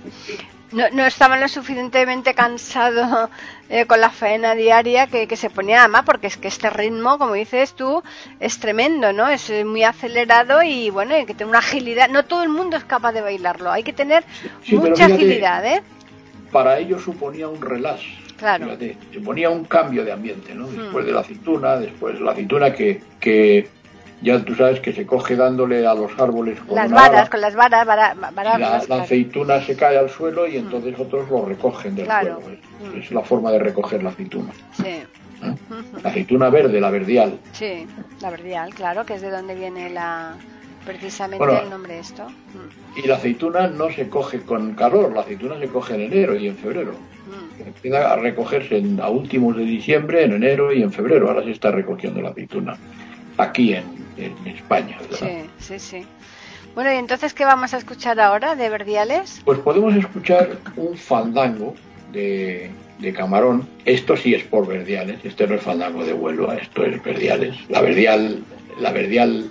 no, 0.72 0.84
no 0.92 1.04
estaban 1.04 1.40
lo 1.40 1.48
suficientemente 1.48 2.34
cansados 2.34 3.28
eh, 3.68 3.86
con 3.86 4.00
la 4.00 4.10
faena 4.10 4.54
diaria 4.54 5.06
que, 5.06 5.26
que 5.26 5.36
se 5.36 5.50
ponía 5.50 5.80
además 5.80 6.02
porque 6.06 6.26
es 6.28 6.36
que 6.36 6.48
este 6.48 6.70
ritmo 6.70 7.18
como 7.18 7.34
dices 7.34 7.74
tú 7.74 8.02
es 8.40 8.58
tremendo 8.58 9.12
no 9.12 9.28
es 9.28 9.50
eh, 9.50 9.64
muy 9.64 9.82
acelerado 9.84 10.62
y 10.62 10.90
bueno 10.90 11.14
hay 11.14 11.26
que 11.26 11.34
tener 11.34 11.48
una 11.50 11.58
agilidad 11.58 12.08
no 12.08 12.24
todo 12.24 12.42
el 12.42 12.48
mundo 12.48 12.76
es 12.76 12.84
capaz 12.84 13.12
de 13.12 13.20
bailarlo 13.20 13.70
hay 13.70 13.82
que 13.82 13.92
tener 13.92 14.24
Sí, 14.64 14.76
mucha 14.76 15.06
fíjate- 15.06 15.14
agilidad 15.14 15.66
eh 15.66 15.82
para 16.52 16.78
ello 16.80 16.98
suponía 16.98 17.46
un 17.46 17.60
relax. 17.62 18.00
Claro. 18.36 18.64
Fíjate, 18.64 18.96
suponía 19.14 19.50
un 19.50 19.64
cambio 19.66 20.04
de 20.04 20.10
ambiente, 20.10 20.52
¿no? 20.52 20.66
Después 20.66 21.06
de 21.06 21.12
la 21.12 21.20
aceituna, 21.20 21.76
después 21.76 22.18
la 22.20 22.32
aceituna 22.32 22.72
que, 22.72 23.00
que 23.20 23.68
ya 24.22 24.44
tú 24.44 24.54
sabes 24.54 24.80
que 24.80 24.92
se 24.92 25.06
coge 25.06 25.34
dándole 25.36 25.86
a 25.86 25.94
los 25.94 26.10
árboles 26.18 26.58
con 26.60 26.76
las 26.76 26.90
varas 26.90 27.10
vara, 27.12 27.28
con 27.30 27.40
las 27.40 27.54
varas 27.54 27.86
vara- 27.86 28.14
y 28.14 28.34
varas, 28.34 28.58
la, 28.60 28.70
la 28.78 28.80
claro. 28.80 29.02
aceituna 29.02 29.60
se 29.62 29.76
cae 29.76 29.96
al 29.98 30.10
suelo 30.10 30.46
y 30.46 30.56
entonces 30.56 30.98
otros 30.98 31.28
lo 31.30 31.44
recogen 31.46 31.94
del 31.96 32.04
Claro. 32.06 32.40
suelo. 32.42 32.58
Es, 32.58 32.94
Mm. 32.94 32.98
es 32.98 33.10
la 33.12 33.22
forma 33.22 33.50
de 33.52 33.58
recoger 33.60 34.02
la 34.02 34.10
aceituna. 34.10 34.50
sí 34.72 34.84
¿eh? 34.86 35.06
La 36.02 36.10
aceituna 36.10 36.50
verde, 36.50 36.80
la 36.80 36.90
verdial. 36.90 37.38
sí 37.52 37.86
la 38.20 38.28
verdial 38.30 38.74
claro 38.74 39.06
que 39.06 39.14
es 39.14 39.22
de 39.22 39.30
donde 39.30 39.54
viene 39.54 39.88
la 39.88 40.34
precisamente 40.84 41.44
Bueno. 41.44 41.60
el 41.62 41.70
nombre 41.70 41.94
de 41.94 42.00
esto 42.00 42.26
Mm, 42.26 42.98
Y 42.98 43.06
la 43.06 43.14
aceituna 43.16 43.68
no 43.68 43.90
se 43.90 44.08
coge 44.08 44.40
con 44.40 44.74
calor, 44.74 45.12
la 45.14 45.20
aceituna 45.20 45.58
se 45.58 45.68
coge 45.68 45.94
en 45.94 46.00
enero 46.02 46.34
y 46.36 46.48
en 46.48 46.56
febrero. 46.56 46.92
mm. 46.92 47.68
Empieza 47.68 48.12
a 48.12 48.16
recogerse 48.16 48.76
en- 48.78 49.00
a 49.00 49.08
últimos 49.08 49.56
de 49.56 49.64
diciembre, 49.64 50.24
en 50.24 50.32
enero 50.32 50.72
y 50.72 50.82
en 50.82 50.92
febrero. 50.92 51.28
Ahora 51.28 51.42
se 51.44 51.52
está 51.52 51.70
recogiendo 51.70 52.20
la 52.20 52.30
aceituna 52.30 52.76
aquí 53.38 53.72
en, 53.74 53.84
en 54.20 54.46
España. 54.46 54.98
¿verdad? 55.00 55.18
sí 55.18 55.50
sí 55.58 55.78
sí 55.78 56.06
bueno 56.74 56.92
y 56.92 56.96
entonces 56.96 57.34
qué 57.34 57.44
vamos 57.44 57.74
a 57.74 57.78
escuchar 57.78 58.20
ahora 58.20 58.54
de 58.54 58.68
verdiales 58.68 59.40
Pues 59.44 59.58
podemos 59.58 59.94
escuchar 59.94 60.58
un 60.76 60.96
fandango 60.96 61.74
de, 62.12 62.70
de 63.00 63.12
Camarón. 63.12 63.68
Esto 63.84 64.16
sí 64.16 64.34
es 64.34 64.44
por 64.44 64.66
verdiales, 64.66 65.20
este 65.24 65.46
no 65.46 65.54
es 65.54 65.62
fandango 65.62 66.04
de 66.04 66.12
Huelva, 66.12 66.56
esto 66.56 66.84
es 66.84 67.02
verdiales. 67.02 67.56
La 67.68 67.80
verdial, 67.80 68.42
la 68.78 68.92
verdial 68.92 69.50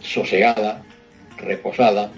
sosegada, 0.00 0.82
reposada, 1.38 2.10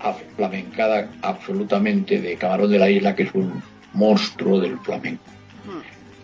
aflamencada 0.00 1.08
absolutamente 1.22 2.20
de 2.20 2.36
Camarón 2.36 2.70
de 2.70 2.78
la 2.78 2.90
Isla, 2.90 3.14
que 3.14 3.24
es 3.24 3.34
un 3.34 3.62
monstruo 3.92 4.60
del 4.60 4.78
flamenco. 4.78 5.22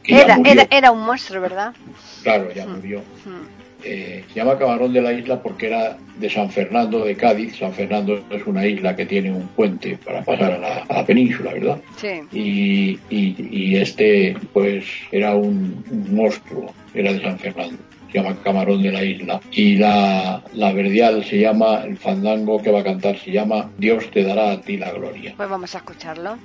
Era, 0.05 0.39
era, 0.45 0.67
era, 0.71 0.91
un 0.91 1.05
monstruo, 1.05 1.41
¿verdad? 1.41 1.75
Claro, 2.23 2.51
ya 2.53 2.67
murió. 2.67 3.03
Eh, 3.85 4.25
se 4.29 4.35
llama 4.35 4.59
Camarón 4.59 4.93
de 4.93 5.03
la 5.03 5.13
Isla 5.13 5.43
porque 5.43 5.67
era 5.67 5.97
de 6.19 6.31
San 6.31 6.51
Fernando 6.51 7.05
de 7.05 7.17
Cádiz. 7.17 7.57
San 7.57 7.73
Fernando 7.73 8.23
es 8.31 8.47
una 8.47 8.67
isla 8.67 8.95
que 8.95 9.07
tiene 9.07 9.33
un 9.33 9.49
puente 9.49 9.99
para 10.05 10.23
pasar 10.23 10.53
a 10.53 10.59
la, 10.59 11.07
península, 11.07 11.53
¿verdad? 11.53 11.81
Sí. 11.97 12.21
Y, 12.33 12.99
y, 13.11 13.77
este, 13.77 14.37
pues, 14.53 14.85
era 15.11 15.35
un, 15.35 15.85
monstruo, 16.11 16.73
era 16.95 17.13
de 17.13 17.21
San 17.21 17.39
Fernando. 17.39 17.77
Se 18.13 18.19
llama 18.19 18.37
Camarón 18.43 18.83
de 18.83 18.93
la 18.93 19.05
Isla. 19.05 19.41
Y 19.53 19.77
la, 19.77 20.43
la 20.55 20.73
verdial 20.73 21.25
se 21.25 21.39
llama, 21.39 21.85
el 21.85 21.97
fandango 21.97 22.61
que 22.61 22.71
va 22.71 22.81
a 22.81 22.85
cantar 22.85 23.17
se 23.19 23.31
llama 23.31 23.71
Dios 23.79 24.11
te 24.11 24.25
dará 24.25 24.53
a 24.53 24.61
ti 24.61 24.77
la 24.77 24.91
gloria. 24.93 25.35
Pues 25.37 25.49
vamos 25.49 25.75
a 25.75 25.79
escucharlo. 25.79 26.37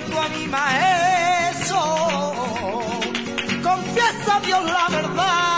tengo 0.00 0.20
a 0.20 0.28
mi 0.28 0.46
maestro. 0.46 1.80
Confiesa 3.62 4.36
a 4.36 4.40
Dios 4.40 4.64
la 4.64 4.88
verdad. 4.88 5.49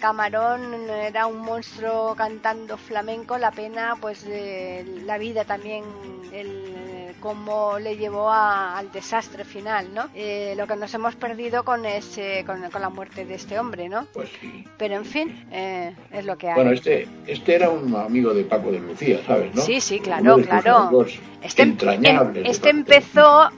Camarón 0.00 0.88
era 0.90 1.26
un 1.26 1.38
monstruo 1.38 2.14
cantando 2.16 2.76
flamenco, 2.78 3.38
la 3.38 3.50
pena, 3.52 3.96
pues 4.00 4.24
la 4.26 5.18
vida 5.18 5.44
también, 5.44 5.84
el, 7.20 7.30
cómo 7.30 7.78
le 7.78 7.96
llevó 7.96 8.30
al 8.30 8.90
desastre 8.92 9.44
final, 9.44 9.92
¿no? 9.94 10.08
Eh, 10.14 10.54
lo 10.56 10.66
que 10.66 10.76
nos 10.76 10.92
hemos 10.94 11.14
perdido 11.16 11.64
con 11.64 11.84
ese, 11.84 12.44
con, 12.44 12.60
la 12.60 12.88
muerte 12.88 13.24
de 13.24 13.34
este 13.34 13.58
hombre, 13.58 13.88
¿no? 13.88 14.06
Pues 14.12 14.30
sí. 14.40 14.64
Pero 14.76 14.96
en 14.96 15.04
fin, 15.04 15.46
eh, 15.52 15.94
es 16.12 16.24
lo 16.24 16.36
que 16.36 16.48
hay. 16.48 16.54
Bueno, 16.54 16.72
este, 16.72 17.06
este 17.26 17.54
era 17.54 17.70
un 17.70 17.94
amigo 17.94 18.32
de 18.34 18.44
Paco 18.44 18.72
de 18.72 18.80
Lucía, 18.80 19.20
¿sabes? 19.26 19.54
¿no? 19.54 19.62
Sí, 19.62 19.80
sí, 19.80 20.00
claro, 20.00 20.36
claro. 20.38 21.06
Este, 21.42 21.62
este 22.44 22.70
empezó 22.70 23.48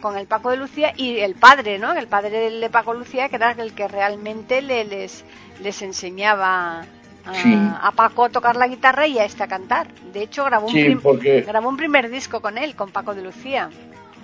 con 0.00 0.16
el 0.16 0.26
Paco 0.26 0.50
de 0.50 0.56
Lucía 0.56 0.92
y 0.96 1.18
el 1.18 1.34
padre, 1.34 1.78
¿no? 1.78 1.92
El 1.92 2.06
padre 2.06 2.50
de 2.50 2.70
Paco 2.70 2.94
Lucía, 2.94 3.28
que 3.28 3.36
era 3.36 3.52
el 3.52 3.72
que 3.74 3.88
realmente 3.88 4.62
le, 4.62 4.84
les, 4.84 5.24
les 5.60 5.82
enseñaba 5.82 6.86
a, 7.26 7.92
Paco 7.92 8.24
a 8.24 8.28
tocar 8.28 8.56
la 8.56 8.68
guitarra 8.68 9.06
y 9.06 9.18
a 9.18 9.24
este 9.24 9.42
a 9.42 9.48
cantar. 9.48 9.88
De 10.12 10.22
hecho, 10.22 10.44
grabó 10.44 10.68
un, 10.68 11.00
grabó 11.46 11.68
un 11.68 11.76
primer 11.76 12.10
disco 12.10 12.40
con 12.40 12.58
él, 12.58 12.74
con 12.74 12.90
Paco 12.90 13.14
de 13.14 13.22
Lucía. 13.22 13.70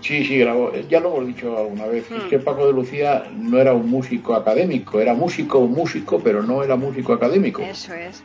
Sí, 0.01 0.25
sí, 0.25 0.39
grabó. 0.39 0.73
Ya 0.89 1.01
lo 1.01 1.15
hemos 1.15 1.27
dicho 1.29 1.57
alguna 1.57 1.87
vez. 1.87 2.11
Es 2.11 2.25
hmm. 2.25 2.29
que 2.29 2.39
Paco 2.39 2.67
de 2.67 2.73
Lucía 2.73 3.25
no 3.37 3.59
era 3.59 3.73
un 3.73 3.89
músico 3.89 4.35
académico, 4.35 5.01
era 5.01 5.15
músico, 5.15 5.67
músico, 5.67 6.21
pero 6.21 6.43
no 6.43 6.63
era 6.63 6.77
músico 6.77 7.13
académico. 7.13 7.63
Eso 7.63 7.95
es. 7.95 8.23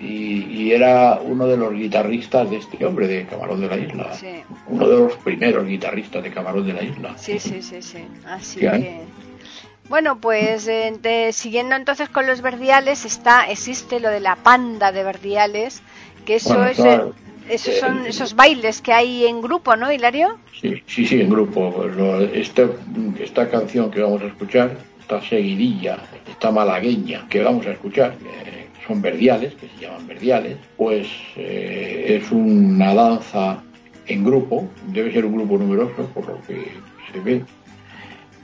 Y, 0.00 0.72
era 0.72 1.20
uno 1.22 1.46
de 1.46 1.56
los 1.56 1.72
guitarristas 1.72 2.50
de 2.50 2.56
este 2.56 2.84
hombre, 2.84 3.06
de 3.06 3.26
Camarón 3.26 3.60
de 3.60 3.68
la 3.68 3.76
Isla. 3.76 4.10
Uno 4.66 4.88
de 4.88 4.98
los 4.98 5.16
primeros 5.18 5.66
guitarristas 5.66 6.22
de 6.22 6.30
Camarón 6.30 6.66
de 6.66 6.72
la 6.72 6.82
Isla. 6.82 7.16
Sí, 7.16 7.38
sí, 7.38 7.62
sí, 7.62 7.80
sí. 7.80 8.04
Así 8.26 8.60
que... 8.60 9.00
Bueno, 9.88 10.18
pues 10.18 10.68
siguiendo 11.32 11.76
entonces 11.76 12.08
con 12.08 12.26
los 12.26 12.40
verdiales, 12.40 13.04
está, 13.04 13.44
existe 13.50 14.00
lo 14.00 14.10
de 14.10 14.20
la 14.20 14.36
panda 14.36 14.92
de 14.92 15.04
verdiales, 15.04 15.82
que 16.24 16.36
eso 16.36 16.64
es, 16.64 16.78
eh, 16.78 17.00
esos 17.48 17.76
son 17.76 18.06
esos 18.06 18.34
bailes 18.34 18.80
que 18.80 18.92
hay 18.92 19.26
en 19.26 19.42
grupo, 19.42 19.76
¿no, 19.76 19.92
Hilario? 19.92 20.38
Sí, 20.60 20.82
sí, 20.86 21.06
sí, 21.06 21.20
en 21.20 21.28
grupo. 21.28 21.84
esta, 22.32 22.68
esta 23.20 23.50
canción 23.50 23.90
que 23.90 24.00
vamos 24.00 24.22
a 24.22 24.26
escuchar, 24.26 24.76
esta 25.00 25.20
seguidilla, 25.20 25.98
esta 26.26 26.50
malagueña 26.50 27.26
que 27.28 27.42
vamos 27.42 27.66
a 27.66 27.72
escuchar, 27.72 28.14
eh, 28.24 28.68
son 28.86 29.02
verdiales, 29.02 29.54
que 29.54 29.68
se 29.68 29.84
llaman 29.84 30.06
verdiales, 30.06 30.56
pues 30.76 31.06
eh, 31.36 32.20
es 32.20 32.30
una 32.32 32.94
danza 32.94 33.62
en 34.06 34.24
grupo, 34.24 34.68
debe 34.88 35.12
ser 35.12 35.24
un 35.24 35.36
grupo 35.36 35.58
numeroso 35.58 36.06
por 36.14 36.26
lo 36.26 36.40
que 36.42 36.72
se 37.12 37.20
ve, 37.20 37.42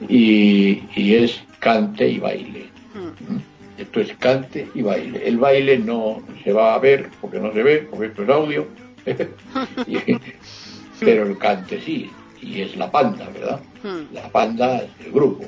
y, 0.08 1.14
es 1.14 1.42
cante 1.58 2.08
y 2.08 2.18
baile. 2.18 2.68
Hmm. 2.94 3.34
¿Mm? 3.34 3.42
Esto 3.78 4.00
es 4.00 4.12
cante 4.16 4.68
y 4.74 4.82
baile. 4.82 5.26
El 5.26 5.38
baile 5.38 5.78
no 5.78 6.22
se 6.44 6.52
va 6.52 6.74
a 6.74 6.78
ver 6.78 7.08
porque 7.20 7.38
no 7.38 7.52
se 7.52 7.62
ve, 7.62 7.88
porque 7.90 8.06
esto 8.06 8.22
es 8.22 8.28
audio, 8.28 8.66
pero 11.00 11.26
el 11.26 11.38
cante 11.38 11.80
sí, 11.80 12.10
y 12.42 12.60
es 12.60 12.76
la 12.76 12.90
panda, 12.90 13.28
¿verdad? 13.28 13.60
Hmm. 13.82 14.14
La 14.14 14.28
panda 14.28 14.78
es 14.78 15.06
el 15.06 15.12
grupo. 15.12 15.44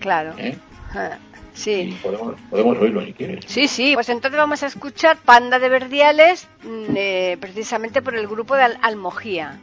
Claro. 0.00 0.34
¿Eh? 0.38 0.56
Ah, 0.94 1.18
sí. 1.54 1.96
Podemos, 2.02 2.34
podemos, 2.50 2.78
oírlo 2.78 3.04
si 3.04 3.12
quieres. 3.12 3.44
Sí, 3.46 3.68
sí. 3.68 3.92
Pues 3.94 4.08
entonces 4.08 4.38
vamos 4.38 4.62
a 4.62 4.66
escuchar 4.66 5.16
Panda 5.18 5.58
de 5.58 5.68
Verdiales, 5.68 6.48
mm, 6.62 6.96
eh, 6.96 7.36
precisamente 7.40 8.02
por 8.02 8.16
el 8.16 8.26
grupo 8.26 8.56
de 8.56 8.64
Almojía. 8.82 9.58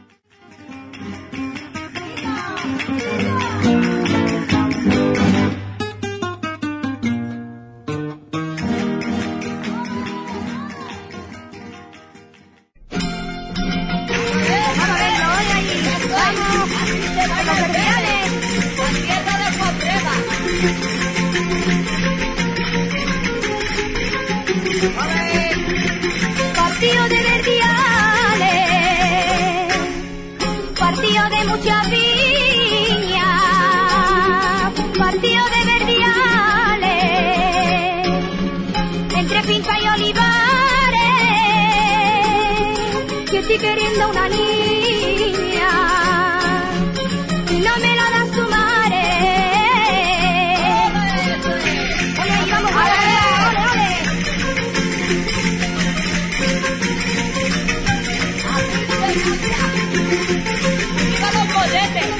¡Viva 61.06 61.28
los 61.32 61.46
polletes! 61.52 62.10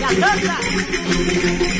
¡La 0.00 0.08
torta! 0.08 1.77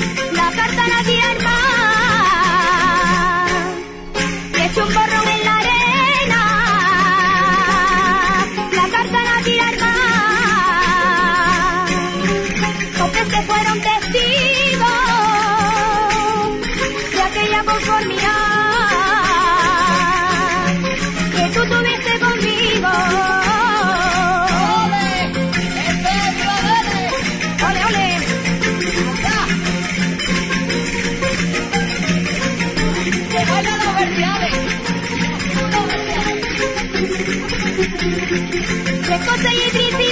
Косо 39.27 39.51
и 39.67 39.71
30 39.71 40.08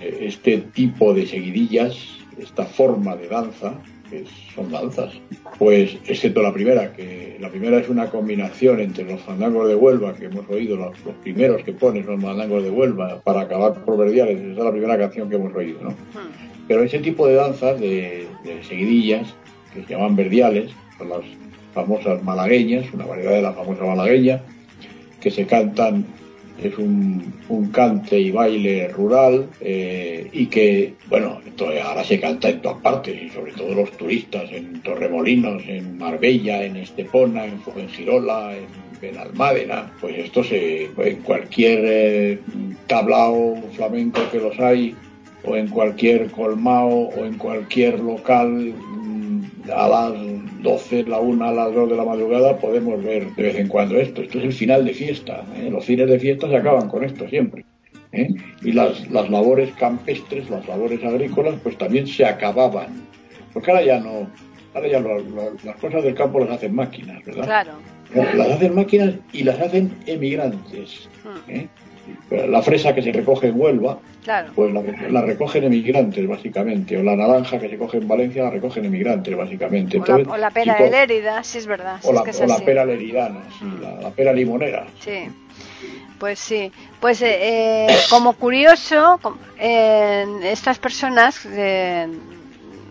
eh, 0.00 0.18
este 0.22 0.58
tipo 0.58 1.14
de 1.14 1.26
seguidillas, 1.26 1.96
esta 2.38 2.64
forma 2.64 3.16
de 3.16 3.28
danza, 3.28 3.74
que 4.10 4.24
son 4.54 4.70
danzas, 4.70 5.12
pues 5.58 5.96
excepto 6.06 6.42
la 6.42 6.52
primera, 6.52 6.92
que 6.94 7.36
la 7.40 7.50
primera 7.50 7.78
es 7.78 7.88
una 7.88 8.06
combinación 8.08 8.80
entre 8.80 9.04
los 9.04 9.20
fandangos 9.20 9.68
de 9.68 9.74
Huelva, 9.74 10.14
que 10.14 10.26
hemos 10.26 10.48
oído, 10.48 10.76
los, 10.76 10.98
los 11.04 11.14
primeros 11.16 11.62
que 11.62 11.72
ponen 11.72 12.06
los 12.06 12.20
fandangos 12.20 12.62
de 12.62 12.70
Huelva, 12.70 13.20
para 13.20 13.42
acabar 13.42 13.84
por 13.84 13.98
verdiales, 13.98 14.40
esa 14.40 14.50
es 14.50 14.64
la 14.64 14.70
primera 14.72 14.98
canción 14.98 15.28
que 15.28 15.36
hemos 15.36 15.54
oído, 15.54 15.80
¿no? 15.82 15.94
Pero 16.66 16.82
ese 16.82 16.98
tipo 17.00 17.26
de 17.26 17.34
danzas, 17.34 17.78
de, 17.80 18.26
de 18.44 18.62
seguidillas, 18.64 19.34
que 19.74 19.82
se 19.84 19.94
llaman 19.94 20.16
verdiales, 20.16 20.70
son 20.96 21.10
las 21.10 21.20
famosas 21.74 22.22
malagueñas, 22.22 22.86
una 22.92 23.06
variedad 23.06 23.32
de 23.32 23.42
la 23.42 23.52
famosa 23.52 23.84
malagueña, 23.84 24.42
que 25.20 25.30
se 25.30 25.46
cantan, 25.46 26.06
es 26.62 26.76
un, 26.78 27.32
un 27.48 27.68
cante 27.70 28.18
y 28.18 28.30
baile 28.30 28.88
rural 28.88 29.48
eh, 29.60 30.28
y 30.32 30.46
que, 30.46 30.94
bueno, 31.08 31.40
esto 31.46 31.68
ahora 31.84 32.04
se 32.04 32.20
canta 32.20 32.48
en 32.48 32.60
todas 32.60 32.78
partes 32.82 33.20
y 33.22 33.28
sobre 33.30 33.52
todo 33.52 33.74
los 33.74 33.90
turistas, 33.92 34.50
en 34.52 34.80
Torremolinos, 34.82 35.62
en 35.66 35.98
Marbella, 35.98 36.64
en 36.64 36.76
Estepona, 36.76 37.44
en 37.44 37.60
Fuengirola, 37.60 38.56
en 38.56 38.66
Benalmádena, 39.00 39.92
pues 40.00 40.18
esto 40.18 40.42
se, 40.42 40.84
en 40.84 41.16
cualquier 41.22 41.80
eh, 41.84 42.38
tablao 42.86 43.62
flamenco 43.74 44.20
que 44.30 44.38
los 44.38 44.58
hay, 44.58 44.94
o 45.44 45.56
en 45.56 45.68
cualquier 45.68 46.30
colmao, 46.30 47.10
o 47.10 47.24
en 47.24 47.38
cualquier 47.38 48.00
local 48.00 48.50
mm, 48.50 49.70
a 49.70 49.88
las 49.88 50.37
12, 50.62 51.04
la 51.04 51.18
1, 51.20 51.44
a 51.44 51.52
las 51.52 51.74
2 51.74 51.90
de 51.90 51.96
la 51.96 52.04
madrugada 52.04 52.56
podemos 52.58 53.02
ver 53.02 53.26
de 53.34 53.42
vez 53.42 53.56
en 53.56 53.68
cuando 53.68 53.96
esto. 53.96 54.22
Esto 54.22 54.38
es 54.38 54.44
el 54.44 54.52
final 54.52 54.84
de 54.84 54.92
fiesta. 54.94 55.44
¿eh? 55.56 55.68
Los 55.70 55.84
fines 55.84 56.08
de 56.08 56.18
fiesta 56.18 56.48
se 56.48 56.56
acaban 56.56 56.88
con 56.88 57.04
esto 57.04 57.28
siempre. 57.28 57.64
¿eh? 58.12 58.28
Y 58.62 58.72
las, 58.72 59.08
las 59.10 59.28
labores 59.30 59.70
campestres, 59.74 60.48
las 60.50 60.66
labores 60.66 61.02
agrícolas, 61.04 61.54
pues 61.62 61.76
también 61.78 62.06
se 62.06 62.24
acababan. 62.24 63.06
Porque 63.52 63.70
ahora 63.70 63.84
ya 63.84 64.00
no, 64.00 64.28
ahora 64.74 64.88
ya 64.88 65.00
lo- 65.00 65.18
lo- 65.20 65.52
las 65.64 65.76
cosas 65.76 66.02
del 66.04 66.14
campo 66.14 66.40
las 66.40 66.50
hacen 66.50 66.74
máquinas, 66.74 67.24
¿verdad? 67.24 67.44
Claro. 67.44 67.72
Las 68.14 68.50
hacen 68.52 68.74
máquinas 68.74 69.14
y 69.34 69.44
las 69.44 69.60
hacen 69.60 69.92
emigrantes. 70.06 71.08
Mm, 71.24 71.50
¿eh? 71.50 71.68
La 72.30 72.62
fresa 72.62 72.94
que 72.94 73.02
se 73.02 73.12
recoge 73.12 73.48
en 73.48 73.60
Huelva, 73.60 73.98
Claro. 74.24 74.52
pues 74.54 74.72
la, 74.74 74.82
la 75.10 75.22
recogen 75.22 75.64
emigrantes, 75.64 76.26
básicamente. 76.28 76.96
O 76.98 77.02
la 77.02 77.16
naranja 77.16 77.58
que 77.58 77.68
se 77.70 77.78
coge 77.78 77.96
en 77.98 78.06
Valencia 78.08 78.42
la 78.44 78.50
recogen 78.50 78.84
emigrantes, 78.84 79.34
básicamente. 79.36 79.96
O 79.98 80.00
la, 80.00 80.06
Entonces, 80.06 80.34
o 80.34 80.36
la 80.36 80.50
pera 80.50 80.76
tipo- 80.76 80.84
de 80.84 80.90
Lérida, 80.90 81.42
sí 81.44 81.58
es 81.58 81.66
verdad. 81.66 81.98
o 82.02 82.08
es 82.10 82.14
la, 82.14 82.22
que 82.24 82.30
es 82.30 82.40
o 82.40 82.46
la 82.46 82.54
así. 82.54 82.64
pera 82.64 82.84
leridana, 82.84 83.40
sí, 83.58 83.64
Mm. 83.64 83.80
la, 83.82 83.90
la 84.02 84.10
pera 84.10 84.32
limonera. 84.32 84.86
Sí, 85.00 85.28
pues 86.18 86.38
sí. 86.38 86.70
Pues 87.00 87.22
eh, 87.22 87.86
eh, 87.88 87.96
como 88.10 88.34
curioso, 88.34 89.18
eh, 89.58 90.26
estas 90.44 90.78
personas, 90.78 91.46
eh, 91.46 92.06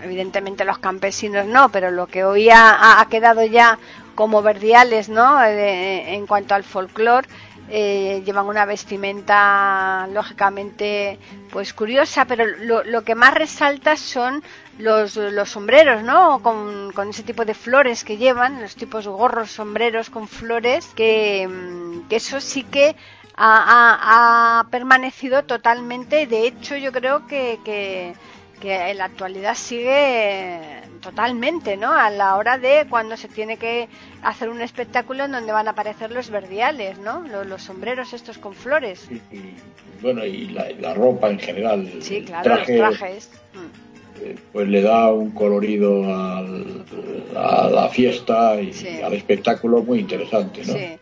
evidentemente 0.03 0.63
los 0.65 0.77
campesinos 0.79 1.45
no, 1.45 1.69
pero 1.69 1.91
lo 1.91 2.07
que 2.07 2.23
hoy 2.23 2.49
ha, 2.49 2.99
ha- 3.01 3.09
quedado 3.09 3.43
ya 3.45 3.77
como 4.15 4.41
verdiales, 4.41 5.09
¿no? 5.09 5.43
Eh, 5.43 6.15
en 6.15 6.25
cuanto 6.25 6.55
al 6.55 6.63
folclore, 6.63 7.27
eh, 7.69 8.21
llevan 8.25 8.47
una 8.47 8.65
vestimenta 8.65 10.07
lógicamente 10.11 11.19
pues 11.51 11.73
curiosa, 11.73 12.25
pero 12.25 12.45
lo, 12.45 12.83
lo 12.83 13.03
que 13.03 13.15
más 13.15 13.33
resalta 13.33 13.95
son 13.97 14.43
los, 14.77 15.19
sombreros, 15.49 16.03
¿no? 16.03 16.41
Con, 16.41 16.91
ese 17.09 17.23
tipo 17.23 17.45
de 17.45 17.53
flores 17.53 18.03
que 18.03 18.17
llevan, 18.17 18.61
los 18.61 18.75
tipos 18.75 19.07
gorros, 19.07 19.51
sombreros 19.51 20.09
con 20.09 20.27
flores, 20.27 20.87
que, 20.95 21.47
mm, 21.47 22.01
eso 22.09 22.39
sí 22.41 22.63
que 22.63 22.95
ha, 23.35 24.59
ha- 24.59 24.59
ha 24.59 24.69
permanecido 24.69 25.43
totalmente. 25.43 26.27
De 26.27 26.47
hecho, 26.47 26.75
yo 26.77 26.91
creo 26.91 27.27
que, 27.27 27.59
que, 27.63 28.15
que 28.61 28.89
en 28.91 28.97
la 28.97 29.05
actualidad 29.05 29.55
sigue 29.55 30.59
totalmente, 31.01 31.77
¿no? 31.77 31.91
A 31.91 32.09
la 32.09 32.35
hora 32.35 32.57
de 32.57 32.85
cuando 32.89 33.15
se 33.17 33.27
tiene 33.27 33.57
que 33.57 33.87
hacer 34.23 34.49
un 34.49 34.61
espectáculo 34.61 35.25
en 35.25 35.31
donde 35.31 35.51
van 35.51 35.67
a 35.67 35.71
aparecer 35.71 36.11
los 36.11 36.29
verdiales, 36.29 36.97
¿no? 36.99 37.21
Los, 37.21 37.45
los 37.45 37.61
sombreros 37.61 38.13
estos 38.13 38.37
con 38.37 38.53
flores. 38.53 39.07
Y, 39.11 39.35
y, 39.35 39.55
bueno, 40.01 40.25
y 40.25 40.47
la, 40.49 40.67
la 40.79 40.93
ropa 40.93 41.29
en 41.29 41.39
general. 41.39 41.89
Sí, 42.01 42.23
claro, 42.23 42.43
traje, 42.43 42.77
los 42.77 42.97
trajes. 42.97 43.31
Eh, 44.21 44.35
Pues 44.51 44.67
le 44.67 44.81
da 44.81 45.11
un 45.11 45.29
colorido 45.31 46.03
al- 46.05 46.83
a 47.35 47.69
la 47.69 47.89
fiesta 47.89 48.59
y 48.59 48.73
Sí. 48.73 48.99
al 49.01 49.13
espectáculo 49.13 49.83
muy 49.83 49.99
interesante, 49.99 50.61
¿no? 50.65 50.73
Sí. 50.73 50.97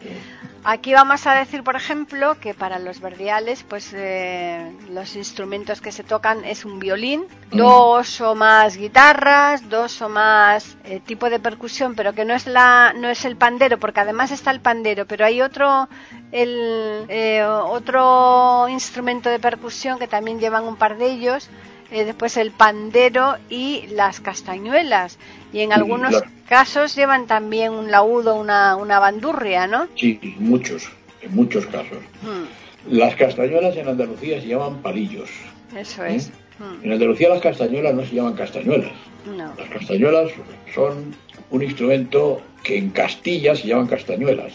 Aquí 0.67 0.93
vamos 0.93 1.28
a 1.28 1.36
decir, 1.36 1.63
por 1.63 1.75
ejemplo, 1.75 2.39
que 2.39 2.56
para 2.56 2.80
los 2.80 2.99
verdiales, 2.99 3.62
pues 3.62 3.91
eh, 3.93 4.75
los 4.89 5.15
instrumentos 5.15 5.80
que 5.80 5.91
se 5.91 6.04
tocan 6.04 6.43
es 6.43 6.65
un 6.65 6.80
violín, 6.80 7.28
Mm. 7.51 7.58
dos 7.58 8.19
o 8.21 8.34
más 8.34 8.75
guitarras, 8.75 9.69
dos 9.69 10.01
o 10.01 10.10
más 10.10 10.75
eh, 10.84 10.99
tipo 11.06 11.30
de 11.30 11.39
percusión, 11.39 11.93
pero 11.93 12.13
que 12.13 12.25
no 12.25 12.34
es 12.34 12.47
la, 12.47 12.93
no 12.97 13.08
es 13.10 13.25
el 13.25 13.36
pandero, 13.38 13.78
porque 13.78 13.99
además 13.99 14.32
está 14.32 14.49
el 14.49 14.60
pandero, 14.60 15.06
pero 15.06 15.23
hay 15.25 15.39
otro, 15.43 15.88
el, 16.32 17.06
eh, 17.10 17.43
otro 17.45 18.67
instrumento 18.67 19.30
de 19.30 19.38
percusión 19.38 19.99
que 19.99 20.08
también 20.08 20.39
llevan 20.39 20.63
un 20.63 20.78
par 20.78 20.97
de 20.97 21.12
ellos. 21.12 21.47
Eh, 21.95 22.05
después 22.05 22.36
el 22.38 22.51
pandero 22.51 23.36
y 23.49 23.88
las 23.91 24.19
castañuelas 24.19 25.17
y 25.53 25.62
en 25.62 25.71
algunos 25.71 26.10
claro. 26.10 26.25
casos 26.49 26.95
llevan 26.95 27.25
también 27.27 27.71
un 27.73 27.89
laudo, 27.89 28.36
una, 28.36 28.75
una 28.75 28.99
bandurria, 28.99 29.65
¿no? 29.67 29.88
Sí, 29.95 30.19
muchos, 30.39 30.89
en 31.21 31.34
muchos 31.34 31.65
casos. 31.67 31.99
Mm, 32.21 32.93
Las 32.97 33.15
castañuelas 33.15 33.75
en 33.77 33.88
Andalucía 33.88 34.41
se 34.41 34.47
llaman 34.47 34.81
palillos. 34.81 35.29
eso 35.75 36.03
¿Eh? 36.03 36.15
es. 36.15 36.31
Mm, 36.60 36.84
En 36.86 36.91
Andalucía 36.91 37.29
las 37.29 37.41
castañuelas 37.41 37.93
no 37.95 38.03
se 38.05 38.15
llaman 38.15 38.34
castañuelas. 38.34 38.91
no. 39.25 39.53
Las 39.58 39.69
castañuelas 39.69 40.31
son 40.73 41.15
un 41.51 41.63
instrumento 41.63 42.41
que 42.63 42.77
en 42.77 42.89
Castilla 42.89 43.55
se 43.55 43.67
llaman 43.67 43.88
castañuelas, 43.88 44.51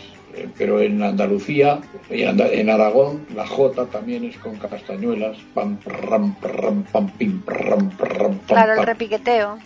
pero 0.56 0.80
en 0.80 1.02
Andalucía 1.02 1.80
y 2.10 2.22
en, 2.22 2.70
Aragón 2.70 3.26
la 3.34 3.46
J 3.46 3.86
también 3.86 4.24
es 4.24 4.36
con 4.38 4.56
castañuelas, 4.56 5.36
pam, 5.54 5.78
ram, 5.84 6.34
ram, 6.42 6.84
pam, 6.84 7.10
pim, 7.18 7.42
ram, 7.46 7.90
ram, 7.98 8.38
pam, 8.38 8.38
Claro, 8.46 8.80
el 8.80 8.86
repiqueteo. 8.86 9.56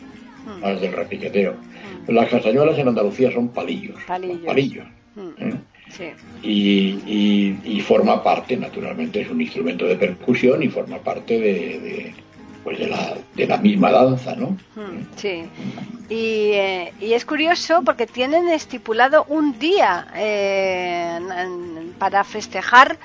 Mm, 0.46 0.60
más 0.62 0.80
del 0.80 0.92
repiqueteo. 0.92 1.54
Las 2.08 2.28
castañuelas 2.28 2.78
en 2.78 2.88
Andalucía 2.88 3.30
son 3.32 3.48
palillos. 3.48 3.96
Palillos. 4.06 4.44
palillos, 4.44 4.86
mm, 5.16 5.28
¿eh? 5.42 5.54
sí. 5.88 6.04
y, 6.42 6.98
y- 7.06 7.58
y 7.64 7.80
forma 7.80 8.22
parte, 8.22 8.56
naturalmente, 8.56 9.22
es 9.22 9.30
un 9.30 9.40
instrumento 9.40 9.86
de 9.86 9.96
percusión 9.96 10.62
y 10.62 10.68
forma 10.68 10.98
parte 10.98 11.38
de, 11.40 11.52
de, 11.80 12.14
pues 12.64 12.78
de, 12.78 12.88
la, 12.88 13.14
de 13.34 13.46
la 13.46 13.58
misma 13.58 13.90
danza, 13.92 14.34
¿no? 14.34 14.56
Mm, 14.74 15.02
Sí. 15.16 15.44
Y, 16.08 16.50
eh, 16.52 16.92
y 17.00 17.12
es 17.12 17.24
curioso 17.24 17.82
porque 17.84 18.06
tienen 18.06 18.48
estipulado 18.48 19.24
un 19.28 19.58
día 19.58 20.06
eh, 20.16 21.18
para 21.98 22.24
festejar 22.24 22.98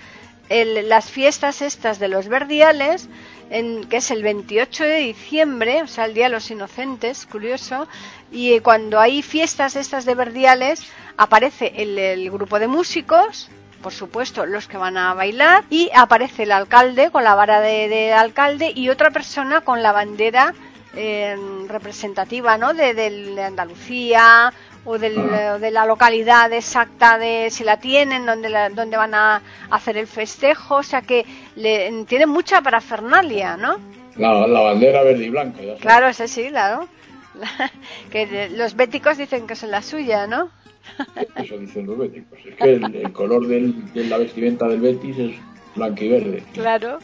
el- 0.49 0.89
las 0.89 1.09
fiestas 1.11 1.61
estas 1.61 1.99
de 1.99 2.07
los 2.07 2.27
verdiales, 2.27 3.07
en, 3.51 3.83
que 3.85 3.97
es 3.97 4.11
el 4.11 4.23
28 4.23 4.83
de 4.83 4.95
diciembre, 4.97 5.81
o 5.83 5.87
sea, 5.87 6.05
el 6.05 6.13
Día 6.13 6.25
de 6.25 6.31
los 6.31 6.49
Inocentes, 6.51 7.25
curioso. 7.25 7.87
Y 8.31 8.59
cuando 8.59 8.99
hay 8.99 9.21
fiestas 9.21 9.75
estas 9.75 10.05
de 10.05 10.15
verdiales, 10.15 10.81
aparece 11.17 11.71
el 11.75 12.29
grupo 12.31 12.59
de 12.59 12.67
músicos, 12.67 13.49
por 13.81 13.93
supuesto, 13.93 14.45
los 14.45 14.67
que 14.67 14.77
van 14.77 14.97
a 14.97 15.13
bailar, 15.13 15.63
y 15.69 15.89
aparece 15.95 16.43
el 16.43 16.51
alcalde 16.51 17.11
con 17.11 17.23
la 17.23 17.35
vara 17.35 17.61
de, 17.61 17.87
de 17.87 18.13
alcalde 18.13 18.71
y 18.75 18.89
otra 18.89 19.09
persona 19.11 19.61
con 19.61 19.81
la 19.83 19.91
bandera 19.91 20.53
eh, 20.95 21.37
representativa, 21.67 22.57
¿no? 22.57 22.73
De, 22.73 23.43
Andalucía 23.45 24.51
o, 24.85 24.97
del- 24.97 25.17
o 25.19 25.59
de 25.59 25.71
la 25.71 25.85
localidad 25.85 26.51
exacta 26.51 27.17
de 27.17 27.49
si 27.51 27.63
la 27.63 27.77
tienen, 27.79 28.25
donde, 28.25 28.49
la- 28.49 28.69
donde 28.69 28.97
van 28.97 29.13
a 29.13 29.41
hacer 29.69 29.97
el 29.97 30.07
festejo, 30.07 30.77
o 30.77 30.83
sea 30.83 31.01
que 31.01 31.25
le, 31.55 32.03
tienen 32.05 32.29
mucha 32.29 32.61
parafernalia, 32.61 33.55
¿no? 33.57 33.77
La, 34.17 34.47
la 34.47 34.59
bandera 34.61 35.03
verde 35.03 35.25
y 35.25 35.29
blanca, 35.29 35.61
ya. 35.61 35.75
Claro, 35.77 36.07
ese 36.07 36.27
sí, 36.27 36.47
claro. 36.49 36.87
que 38.11 38.49
los 38.53 38.75
béticos 38.75 39.17
dicen 39.17 39.47
que 39.47 39.55
son 39.55 39.71
la 39.71 39.81
suya, 39.81 40.27
¿no? 40.27 40.49
Eso 41.35 41.57
dicen 41.57 41.85
los 41.87 41.97
béticos. 41.97 42.39
Es 42.45 42.55
que 42.55 42.73
el, 42.73 43.11
color 43.13 43.47
del- 43.47 43.93
de 43.93 44.03
la 44.05 44.17
vestimenta 44.17 44.67
del 44.67 44.81
Betis 44.81 45.17
es 45.17 45.31
blanco 45.75 46.03
y 46.03 46.09
verde. 46.09 46.43
Claro. 46.53 46.99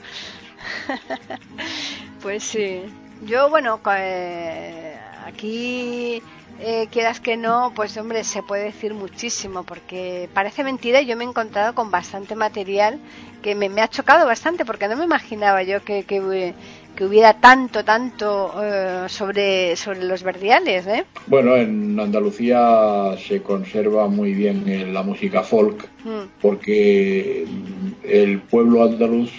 pues 2.21 2.43
sí. 2.43 2.82
Yo, 3.26 3.50
bueno, 3.50 3.80
eh, 3.98 4.98
aquí, 5.26 6.21
eh, 6.60 6.88
quieras 6.91 7.19
que 7.19 7.38
no, 7.38 7.71
pues 7.76 7.95
hombre, 7.98 8.24
se 8.24 8.43
puede 8.43 8.65
decir 8.65 8.93
muchísimo, 8.93 9.63
porque 9.63 10.30
parece 10.34 10.63
mentira, 10.63 11.02
yo 11.02 11.15
me 11.15 11.24
he 11.24 11.28
encontrado 11.28 11.74
con 11.74 11.91
bastante 11.91 12.36
material 12.36 13.00
que 13.41 13.56
me, 13.56 13.69
ha 13.82 13.88
chocado 13.88 14.26
bastante, 14.26 14.65
porque 14.65 14.88
no 14.88 14.98
me 14.98 15.06
imaginaba 15.06 15.63
yo 15.63 15.84
que, 15.84 16.04
hubie- 16.21 16.54
que 16.95 17.05
hubiera 17.05 17.34
tanto, 17.39 17.84
tanto 17.84 18.53
eh, 18.63 19.05
sobre, 19.08 19.75
sobre 19.75 20.03
los 20.03 20.23
verdiales, 20.23 20.88
¿eh? 20.88 21.05
Bueno, 21.27 21.55
en 21.55 21.99
Andalucía 21.99 23.15
se 23.27 23.41
conserva 23.41 24.08
muy 24.08 24.34
bien 24.34 24.63
eh, 24.67 24.86
la 24.86 25.03
música 25.03 25.43
folk 25.43 25.89
Mm, 26.05 26.27
porque 26.39 27.45
mm, 27.47 27.91
el 28.03 28.39
pueblo 28.41 28.84
andaluz 28.84 29.31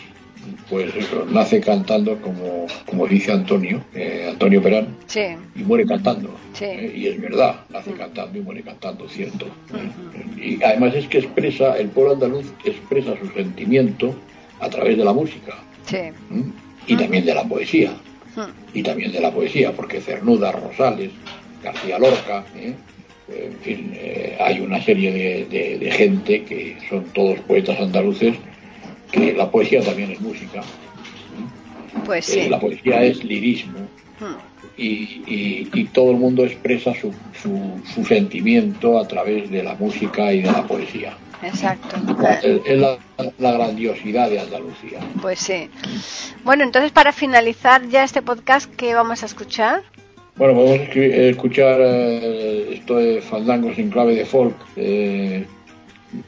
pues 0.69 0.95
eso, 0.97 1.25
nace 1.31 1.61
cantando 1.61 2.21
como, 2.21 2.67
como 2.87 3.07
dice 3.07 3.31
Antonio, 3.33 3.81
eh, 3.95 4.27
Antonio 4.31 4.61
Perán, 4.61 4.89
sí, 5.07 5.21
y 5.55 5.63
muere 5.63 5.87
cantando. 5.87 6.31
Sí. 6.55 6.65
Eh, 6.65 6.93
y 6.97 7.07
es 7.07 7.21
verdad, 7.21 7.61
nace 7.71 7.93
cantando 7.93 8.37
y 8.39 8.43
muere 8.43 8.63
cantando, 8.63 9.09
cierto. 9.09 9.47
Eh, 9.75 10.59
Y 10.59 10.63
además 10.63 10.95
es 10.95 11.07
que 11.09 11.19
expresa, 11.19 11.77
el 11.79 11.89
pueblo 11.89 12.15
andaluz 12.15 12.47
expresa 12.65 13.15
su 13.21 13.29
sentimiento 13.33 14.15
a 14.61 14.69
través 14.69 14.97
de 14.97 15.05
la 15.05 15.13
música 15.13 15.55
sí. 15.85 15.99
¿m? 16.31 16.53
Y 16.87 16.97
también 16.97 17.25
de 17.25 17.35
la 17.35 17.45
poesía. 17.45 17.95
Y 18.75 18.83
también 18.83 19.13
de 19.13 19.21
la 19.21 19.31
poesía, 19.33 19.73
porque 19.73 20.01
Cernuda, 20.01 20.53
Rosales, 20.53 21.11
García 21.63 21.99
Lorca, 21.99 22.45
¿eh? 22.55 22.75
en 23.29 23.59
fin, 23.61 23.91
eh, 23.95 24.37
hay 24.39 24.61
una 24.61 24.81
serie 24.83 25.11
de, 25.13 25.45
de- 25.47 25.79
de 25.79 25.91
gente 25.91 26.45
que 26.45 26.77
son 26.89 27.05
todos 27.15 27.41
poetas 27.41 27.81
andaluces, 27.81 28.37
que 29.11 29.33
la 29.33 29.51
poesía 29.51 29.81
también 29.83 30.11
es 30.13 30.21
música, 30.21 30.63
Pues 32.05 32.29
eh, 32.29 32.45
sí. 32.45 32.49
la 32.51 32.61
poesía 32.61 33.03
es 33.03 33.25
lirismo, 33.25 33.89
y, 34.77 34.85
y- 34.87 35.71
y 35.73 35.85
todo 35.87 36.11
el 36.13 36.19
mundo 36.19 36.45
expresa 36.45 36.93
su, 36.95 37.13
su, 37.43 37.81
su 37.95 38.05
sentimiento 38.05 38.99
a 38.99 39.09
través 39.09 39.51
de 39.51 39.63
la 39.63 39.75
música 39.75 40.33
y 40.33 40.43
de 40.43 40.53
la 40.53 40.63
poesía. 40.67 41.17
Exacto. 41.43 41.97
Es, 42.43 42.79
la, 42.79 42.97
la 43.39 43.53
grandiosidad 43.53 44.31
de 44.31 44.41
Andalucía. 44.41 45.01
Pues 45.21 45.39
sí. 45.41 45.71
Bueno, 46.45 46.65
entonces 46.65 46.93
para 46.93 47.13
finalizar 47.13 47.87
ya 47.89 48.05
este 48.05 48.23
podcast, 48.23 48.73
¿qué 48.75 48.95
vamos 48.95 49.23
a 49.23 49.27
escuchar? 49.27 49.83
Bueno, 50.37 50.55
podemos 50.55 50.89
escri- 50.89 51.13
escuchar 51.31 51.79
eh, 51.81 52.75
esto 52.75 52.97
de 52.97 53.21
fandangos 53.23 53.79
en 53.79 53.91
clave 53.91 54.15
de 54.15 54.25
folk 54.27 54.55
eh, 54.77 55.47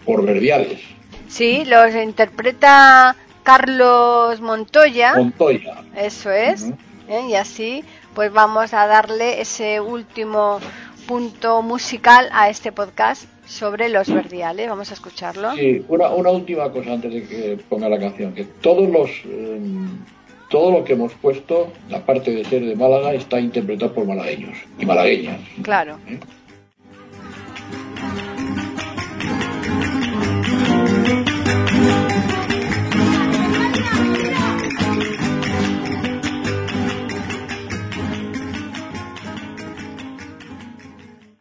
por 0.04 0.24
Verdiales, 0.24 0.80
Sí, 1.28 1.64
los 1.66 1.94
interpreta 1.94 3.14
Carlos 3.42 4.40
Montoya, 4.40 5.14
Montoya. 5.14 5.82
eso 5.96 6.30
es. 6.30 6.70
¿eh? 7.08 7.26
y 7.30 7.34
así 7.34 7.84
pues 8.14 8.32
vamos 8.32 8.72
a 8.74 8.86
darle 8.86 9.40
ese 9.40 9.80
último 9.80 10.58
punto 11.06 11.62
musical 11.62 12.28
a 12.32 12.48
este 12.50 12.72
podcast 12.72 13.24
sobre 13.48 13.88
los 13.88 14.12
verdiales. 14.12 14.68
Vamos 14.68 14.90
a 14.90 14.94
escucharlo. 14.94 15.54
Sí, 15.54 15.84
una, 15.88 16.10
una 16.10 16.30
última 16.30 16.70
cosa 16.70 16.92
antes 16.92 17.12
de 17.12 17.22
que 17.24 17.58
ponga 17.68 17.88
la 17.88 17.98
canción, 17.98 18.34
que 18.34 18.44
todos 18.44 18.88
los 18.88 19.10
eh, 19.24 19.58
todo 20.48 20.70
lo 20.70 20.84
que 20.84 20.94
hemos 20.94 21.12
puesto, 21.14 21.72
aparte 21.92 22.30
de 22.30 22.44
ser 22.44 22.64
de 22.64 22.76
Málaga, 22.76 23.12
está 23.12 23.40
interpretado 23.40 23.92
por 23.92 24.06
malagueños 24.06 24.56
y 24.78 24.86
malagueñas. 24.86 25.40
Claro. 25.62 25.98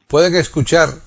Pueden 0.07 0.35
escuchar 0.35 1.06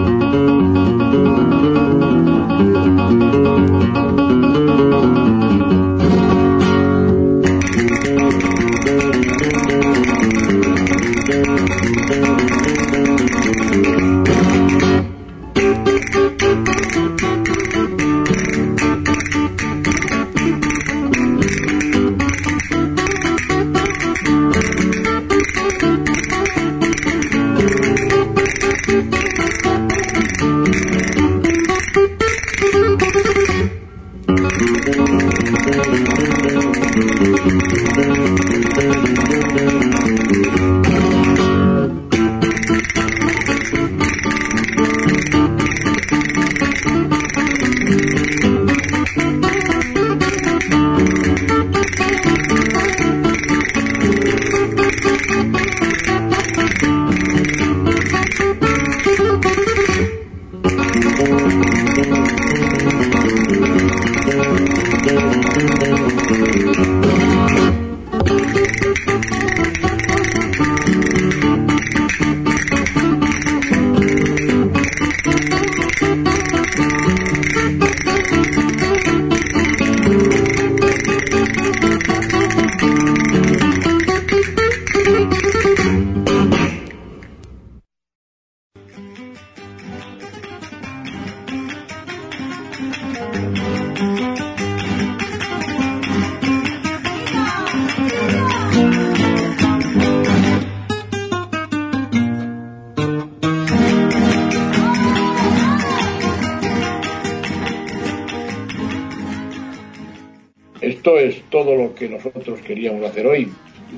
hacer 113.11 113.27
hoy. 113.27 113.51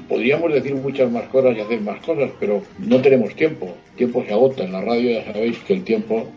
Podríamos 0.09 0.51
decir 0.53 0.75
muchas 0.75 1.09
más 1.11 1.23
cosas 1.29 1.55
y 1.55 1.61
hacer 1.61 1.79
más 1.81 1.99
cosas, 2.01 2.31
pero 2.39 2.63
no 2.79 3.01
tenemos 3.01 3.35
tiempo. 3.35 3.75
El 3.91 3.97
tiempo 3.97 4.23
se 4.25 4.33
agota. 4.33 4.63
En 4.63 4.71
la 4.71 4.81
radio 4.81 5.11
ya 5.11 5.31
sabéis 5.31 5.57
que 5.59 5.73
el 5.73 5.83
tiempo, 5.83 6.27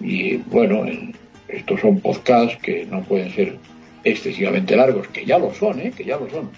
y 0.00 0.36
bueno, 0.36 0.86
en- 0.86 1.14
estos 1.48 1.80
son 1.80 2.00
podcasts 2.00 2.56
que 2.62 2.86
no 2.86 3.02
pueden 3.02 3.30
ser 3.32 3.58
excesivamente 4.04 4.74
largos, 4.76 5.06
que 5.08 5.24
ya 5.24 5.38
lo 5.38 5.52
son, 5.52 5.80
¿eh? 5.80 5.92
que 5.96 6.04
ya 6.04 6.16
lo 6.16 6.28
son. 6.30 6.50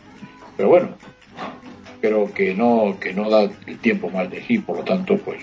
Pero 0.57 0.69
bueno, 0.69 0.89
pero 2.01 2.33
que 2.33 2.55
no, 2.55 2.97
que 3.01 3.13
no 3.13 3.29
da 3.31 3.43
el 3.67 3.79
tiempo 3.79 4.09
más 4.11 4.31
de 4.31 4.43
sí, 4.43 4.59
por 4.59 4.77
lo 4.79 4.85
tanto, 4.85 5.17
pues 5.19 5.39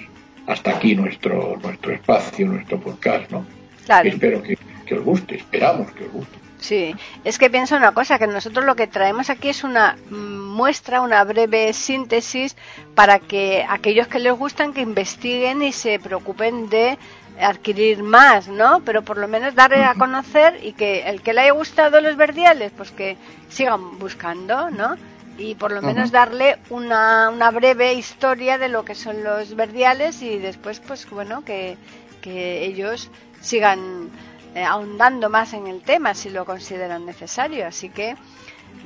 hasta 0.47 0.71
aquí 0.77 0.95
nuestro, 0.95 1.57
nuestro 1.61 1.91
espacio, 1.93 2.47
nuestro 2.47 2.79
podcast, 2.79 3.29
¿no? 3.31 3.45
Claro. 3.85 4.07
Espero 4.07 4.41
que, 4.43 4.57
que 4.85 4.95
os 4.95 5.03
guste, 5.03 5.35
esperamos 5.35 5.91
que 5.91 6.05
os 6.05 6.11
guste. 6.13 6.37
Sí, 6.61 6.95
es 7.23 7.39
que 7.39 7.49
pienso 7.49 7.75
una 7.75 7.91
cosa, 7.91 8.19
que 8.19 8.27
nosotros 8.27 8.63
lo 8.65 8.75
que 8.75 8.85
traemos 8.85 9.31
aquí 9.31 9.49
es 9.49 9.63
una 9.63 9.97
mm, 10.11 10.15
muestra, 10.55 11.01
una 11.01 11.23
breve 11.23 11.73
síntesis 11.73 12.55
para 12.93 13.17
que 13.17 13.65
aquellos 13.67 14.07
que 14.07 14.19
les 14.19 14.33
gustan 14.33 14.71
que 14.71 14.81
investiguen 14.81 15.63
y 15.63 15.71
se 15.73 15.97
preocupen 15.97 16.69
de 16.69 16.99
adquirir 17.41 18.03
más, 18.03 18.47
¿no? 18.47 18.81
Pero 18.85 19.01
por 19.01 19.17
lo 19.17 19.27
menos 19.27 19.55
darle 19.55 19.83
a 19.83 19.95
conocer 19.95 20.59
y 20.63 20.73
que 20.73 21.09
el 21.09 21.23
que 21.23 21.33
le 21.33 21.41
haya 21.41 21.53
gustado 21.53 21.99
los 21.99 22.15
verdiales, 22.15 22.71
pues 22.77 22.91
que 22.91 23.17
sigan 23.49 23.97
buscando, 23.97 24.69
¿no? 24.69 24.97
Y 25.39 25.55
por 25.55 25.71
lo 25.71 25.81
menos 25.81 26.11
darle 26.11 26.59
una, 26.69 27.31
una 27.31 27.49
breve 27.49 27.95
historia 27.95 28.59
de 28.59 28.69
lo 28.69 28.85
que 28.85 28.93
son 28.93 29.23
los 29.23 29.55
verdiales 29.55 30.21
y 30.21 30.37
después, 30.37 30.79
pues 30.79 31.09
bueno, 31.09 31.43
que, 31.43 31.75
que 32.21 32.65
ellos 32.65 33.09
sigan 33.39 34.11
eh, 34.55 34.63
ahondando 34.63 35.29
más 35.29 35.53
en 35.53 35.67
el 35.67 35.81
tema 35.81 36.13
si 36.13 36.29
lo 36.29 36.45
consideran 36.45 37.05
necesario. 37.05 37.65
Así 37.65 37.89
que 37.89 38.15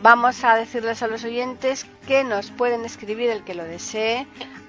vamos 0.02 0.44
a 0.44 0.56
decirles 0.56 1.02
a 1.04 1.08
los 1.08 1.24
oyentes 1.24 1.86
que 2.08 2.24
nos 2.24 2.52
pueden 2.52 2.86
escribir 2.86 3.30
el 3.30 3.44
que 3.44 3.56
lo 3.56 3.64
desee 3.64 4.28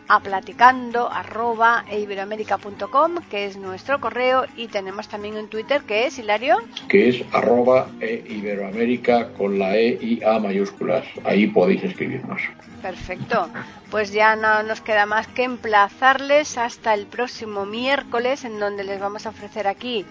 a 0.09 0.21
platicando 0.21 1.11
arroba 1.11 1.85
eiberoamerica.com 1.91 3.17
que 3.29 3.47
es 3.47 3.57
nuestro 3.57 4.01
correo 4.01 4.45
y 4.57 4.69
tenemos 4.69 5.09
también 5.09 5.37
un 5.37 5.49
Twitter 5.49 5.83
que 5.83 6.07
es 6.07 6.19
Hilario 6.19 6.59
que 6.89 7.09
es 7.09 7.25
arroba 7.33 7.89
e 8.01 8.25
Iberoamérica 8.29 9.33
con 9.33 9.59
la 9.59 9.77
E 9.77 9.99
y 10.01 10.23
A 10.23 10.39
mayúsculas. 10.39 11.05
Ahí 11.25 11.49
podéis 11.49 11.83
escribirnos. 11.83 12.41
perfecto 12.83 13.49
pues 13.91 14.13
ya 14.13 14.37
no 14.37 14.63
nos 14.63 14.81
queda 14.81 15.07
más 15.07 15.27
que 15.29 15.43
emplazarles 15.43 16.57
hasta 16.57 16.95
el 16.95 17.07
próximo 17.07 17.67
miércoles 17.67 18.45
en 18.45 18.61
donde 18.61 18.85
les 18.85 19.01
vamos 19.01 19.27
a 19.27 19.31
ofrecer 19.31 19.67
aquí 19.67 20.05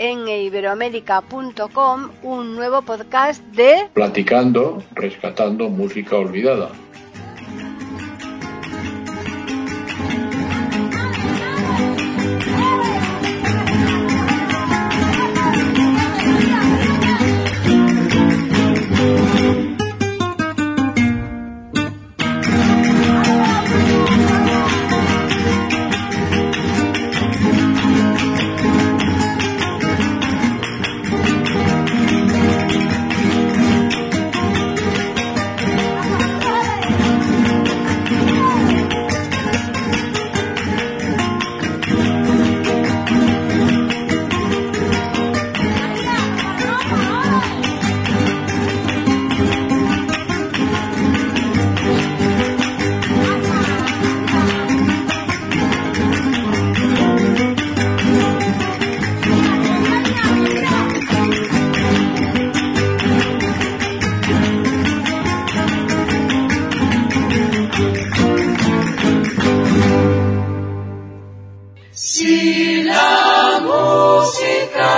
en 0.00 0.26
iberoamérica.com 0.26 2.08
un 2.22 2.56
nuevo 2.56 2.80
podcast 2.80 3.44
de 3.48 3.86
Platicando, 3.92 4.82
rescatando 4.94 5.68
música 5.68 6.16
olvidada. 6.16 6.70
La 72.84 73.60
música 73.62 74.92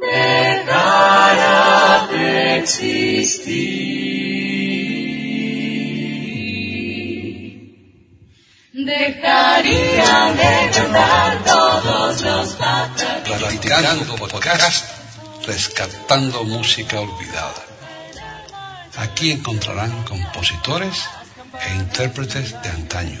dejara 0.00 2.06
de 2.10 2.58
existir, 2.58 3.54
dejarían 8.72 10.36
de 10.36 10.70
cantar 10.72 11.44
todos 11.44 12.22
los. 12.22 12.56
Platicando 13.24 14.16
podcast, 14.16 14.84
rescatando 15.46 16.44
música 16.44 17.00
olvidada. 17.00 17.62
Aquí 18.96 19.32
encontrarán 19.32 20.04
compositores 20.04 21.04
e 21.66 21.74
intérpretes 21.74 22.52
de 22.62 22.68
antaño. 22.70 23.20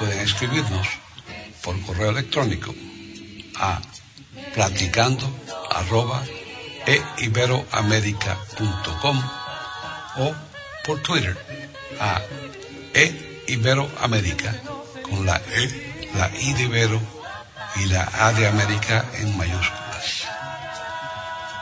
Pueden 0.00 0.20
escribirnos 0.20 0.88
por 1.62 1.78
correo 1.82 2.08
electrónico 2.08 2.74
a 3.56 3.82
platicando 4.54 5.28
arroba 5.70 6.24
e 6.86 7.02
iberoamerica.com 7.18 9.22
o 10.16 10.34
por 10.84 11.02
Twitter 11.02 11.36
a 12.00 12.22
e 12.94 13.44
iberoamerica 13.48 14.56
con 15.02 15.26
la 15.26 15.36
e, 15.36 16.08
la 16.14 16.30
i 16.32 16.54
de 16.54 16.64
Ibero 16.64 17.00
y 17.76 17.84
la 17.92 18.08
A 18.14 18.32
de 18.32 18.46
América 18.46 19.04
en 19.20 19.36
mayúsculas. 19.36 20.24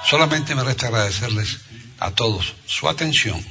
Solamente 0.06 0.54
me 0.54 0.62
resta 0.62 0.86
agradecerles 0.86 1.58
a 1.98 2.12
todos 2.12 2.54
su 2.66 2.88
atención 2.88 3.44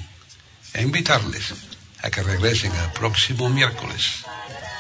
e 0.73 0.81
invitarles 0.81 1.53
a 2.01 2.09
que 2.09 2.23
regresen 2.23 2.71
el 2.71 2.91
próximo 2.93 3.49
miércoles 3.49 4.23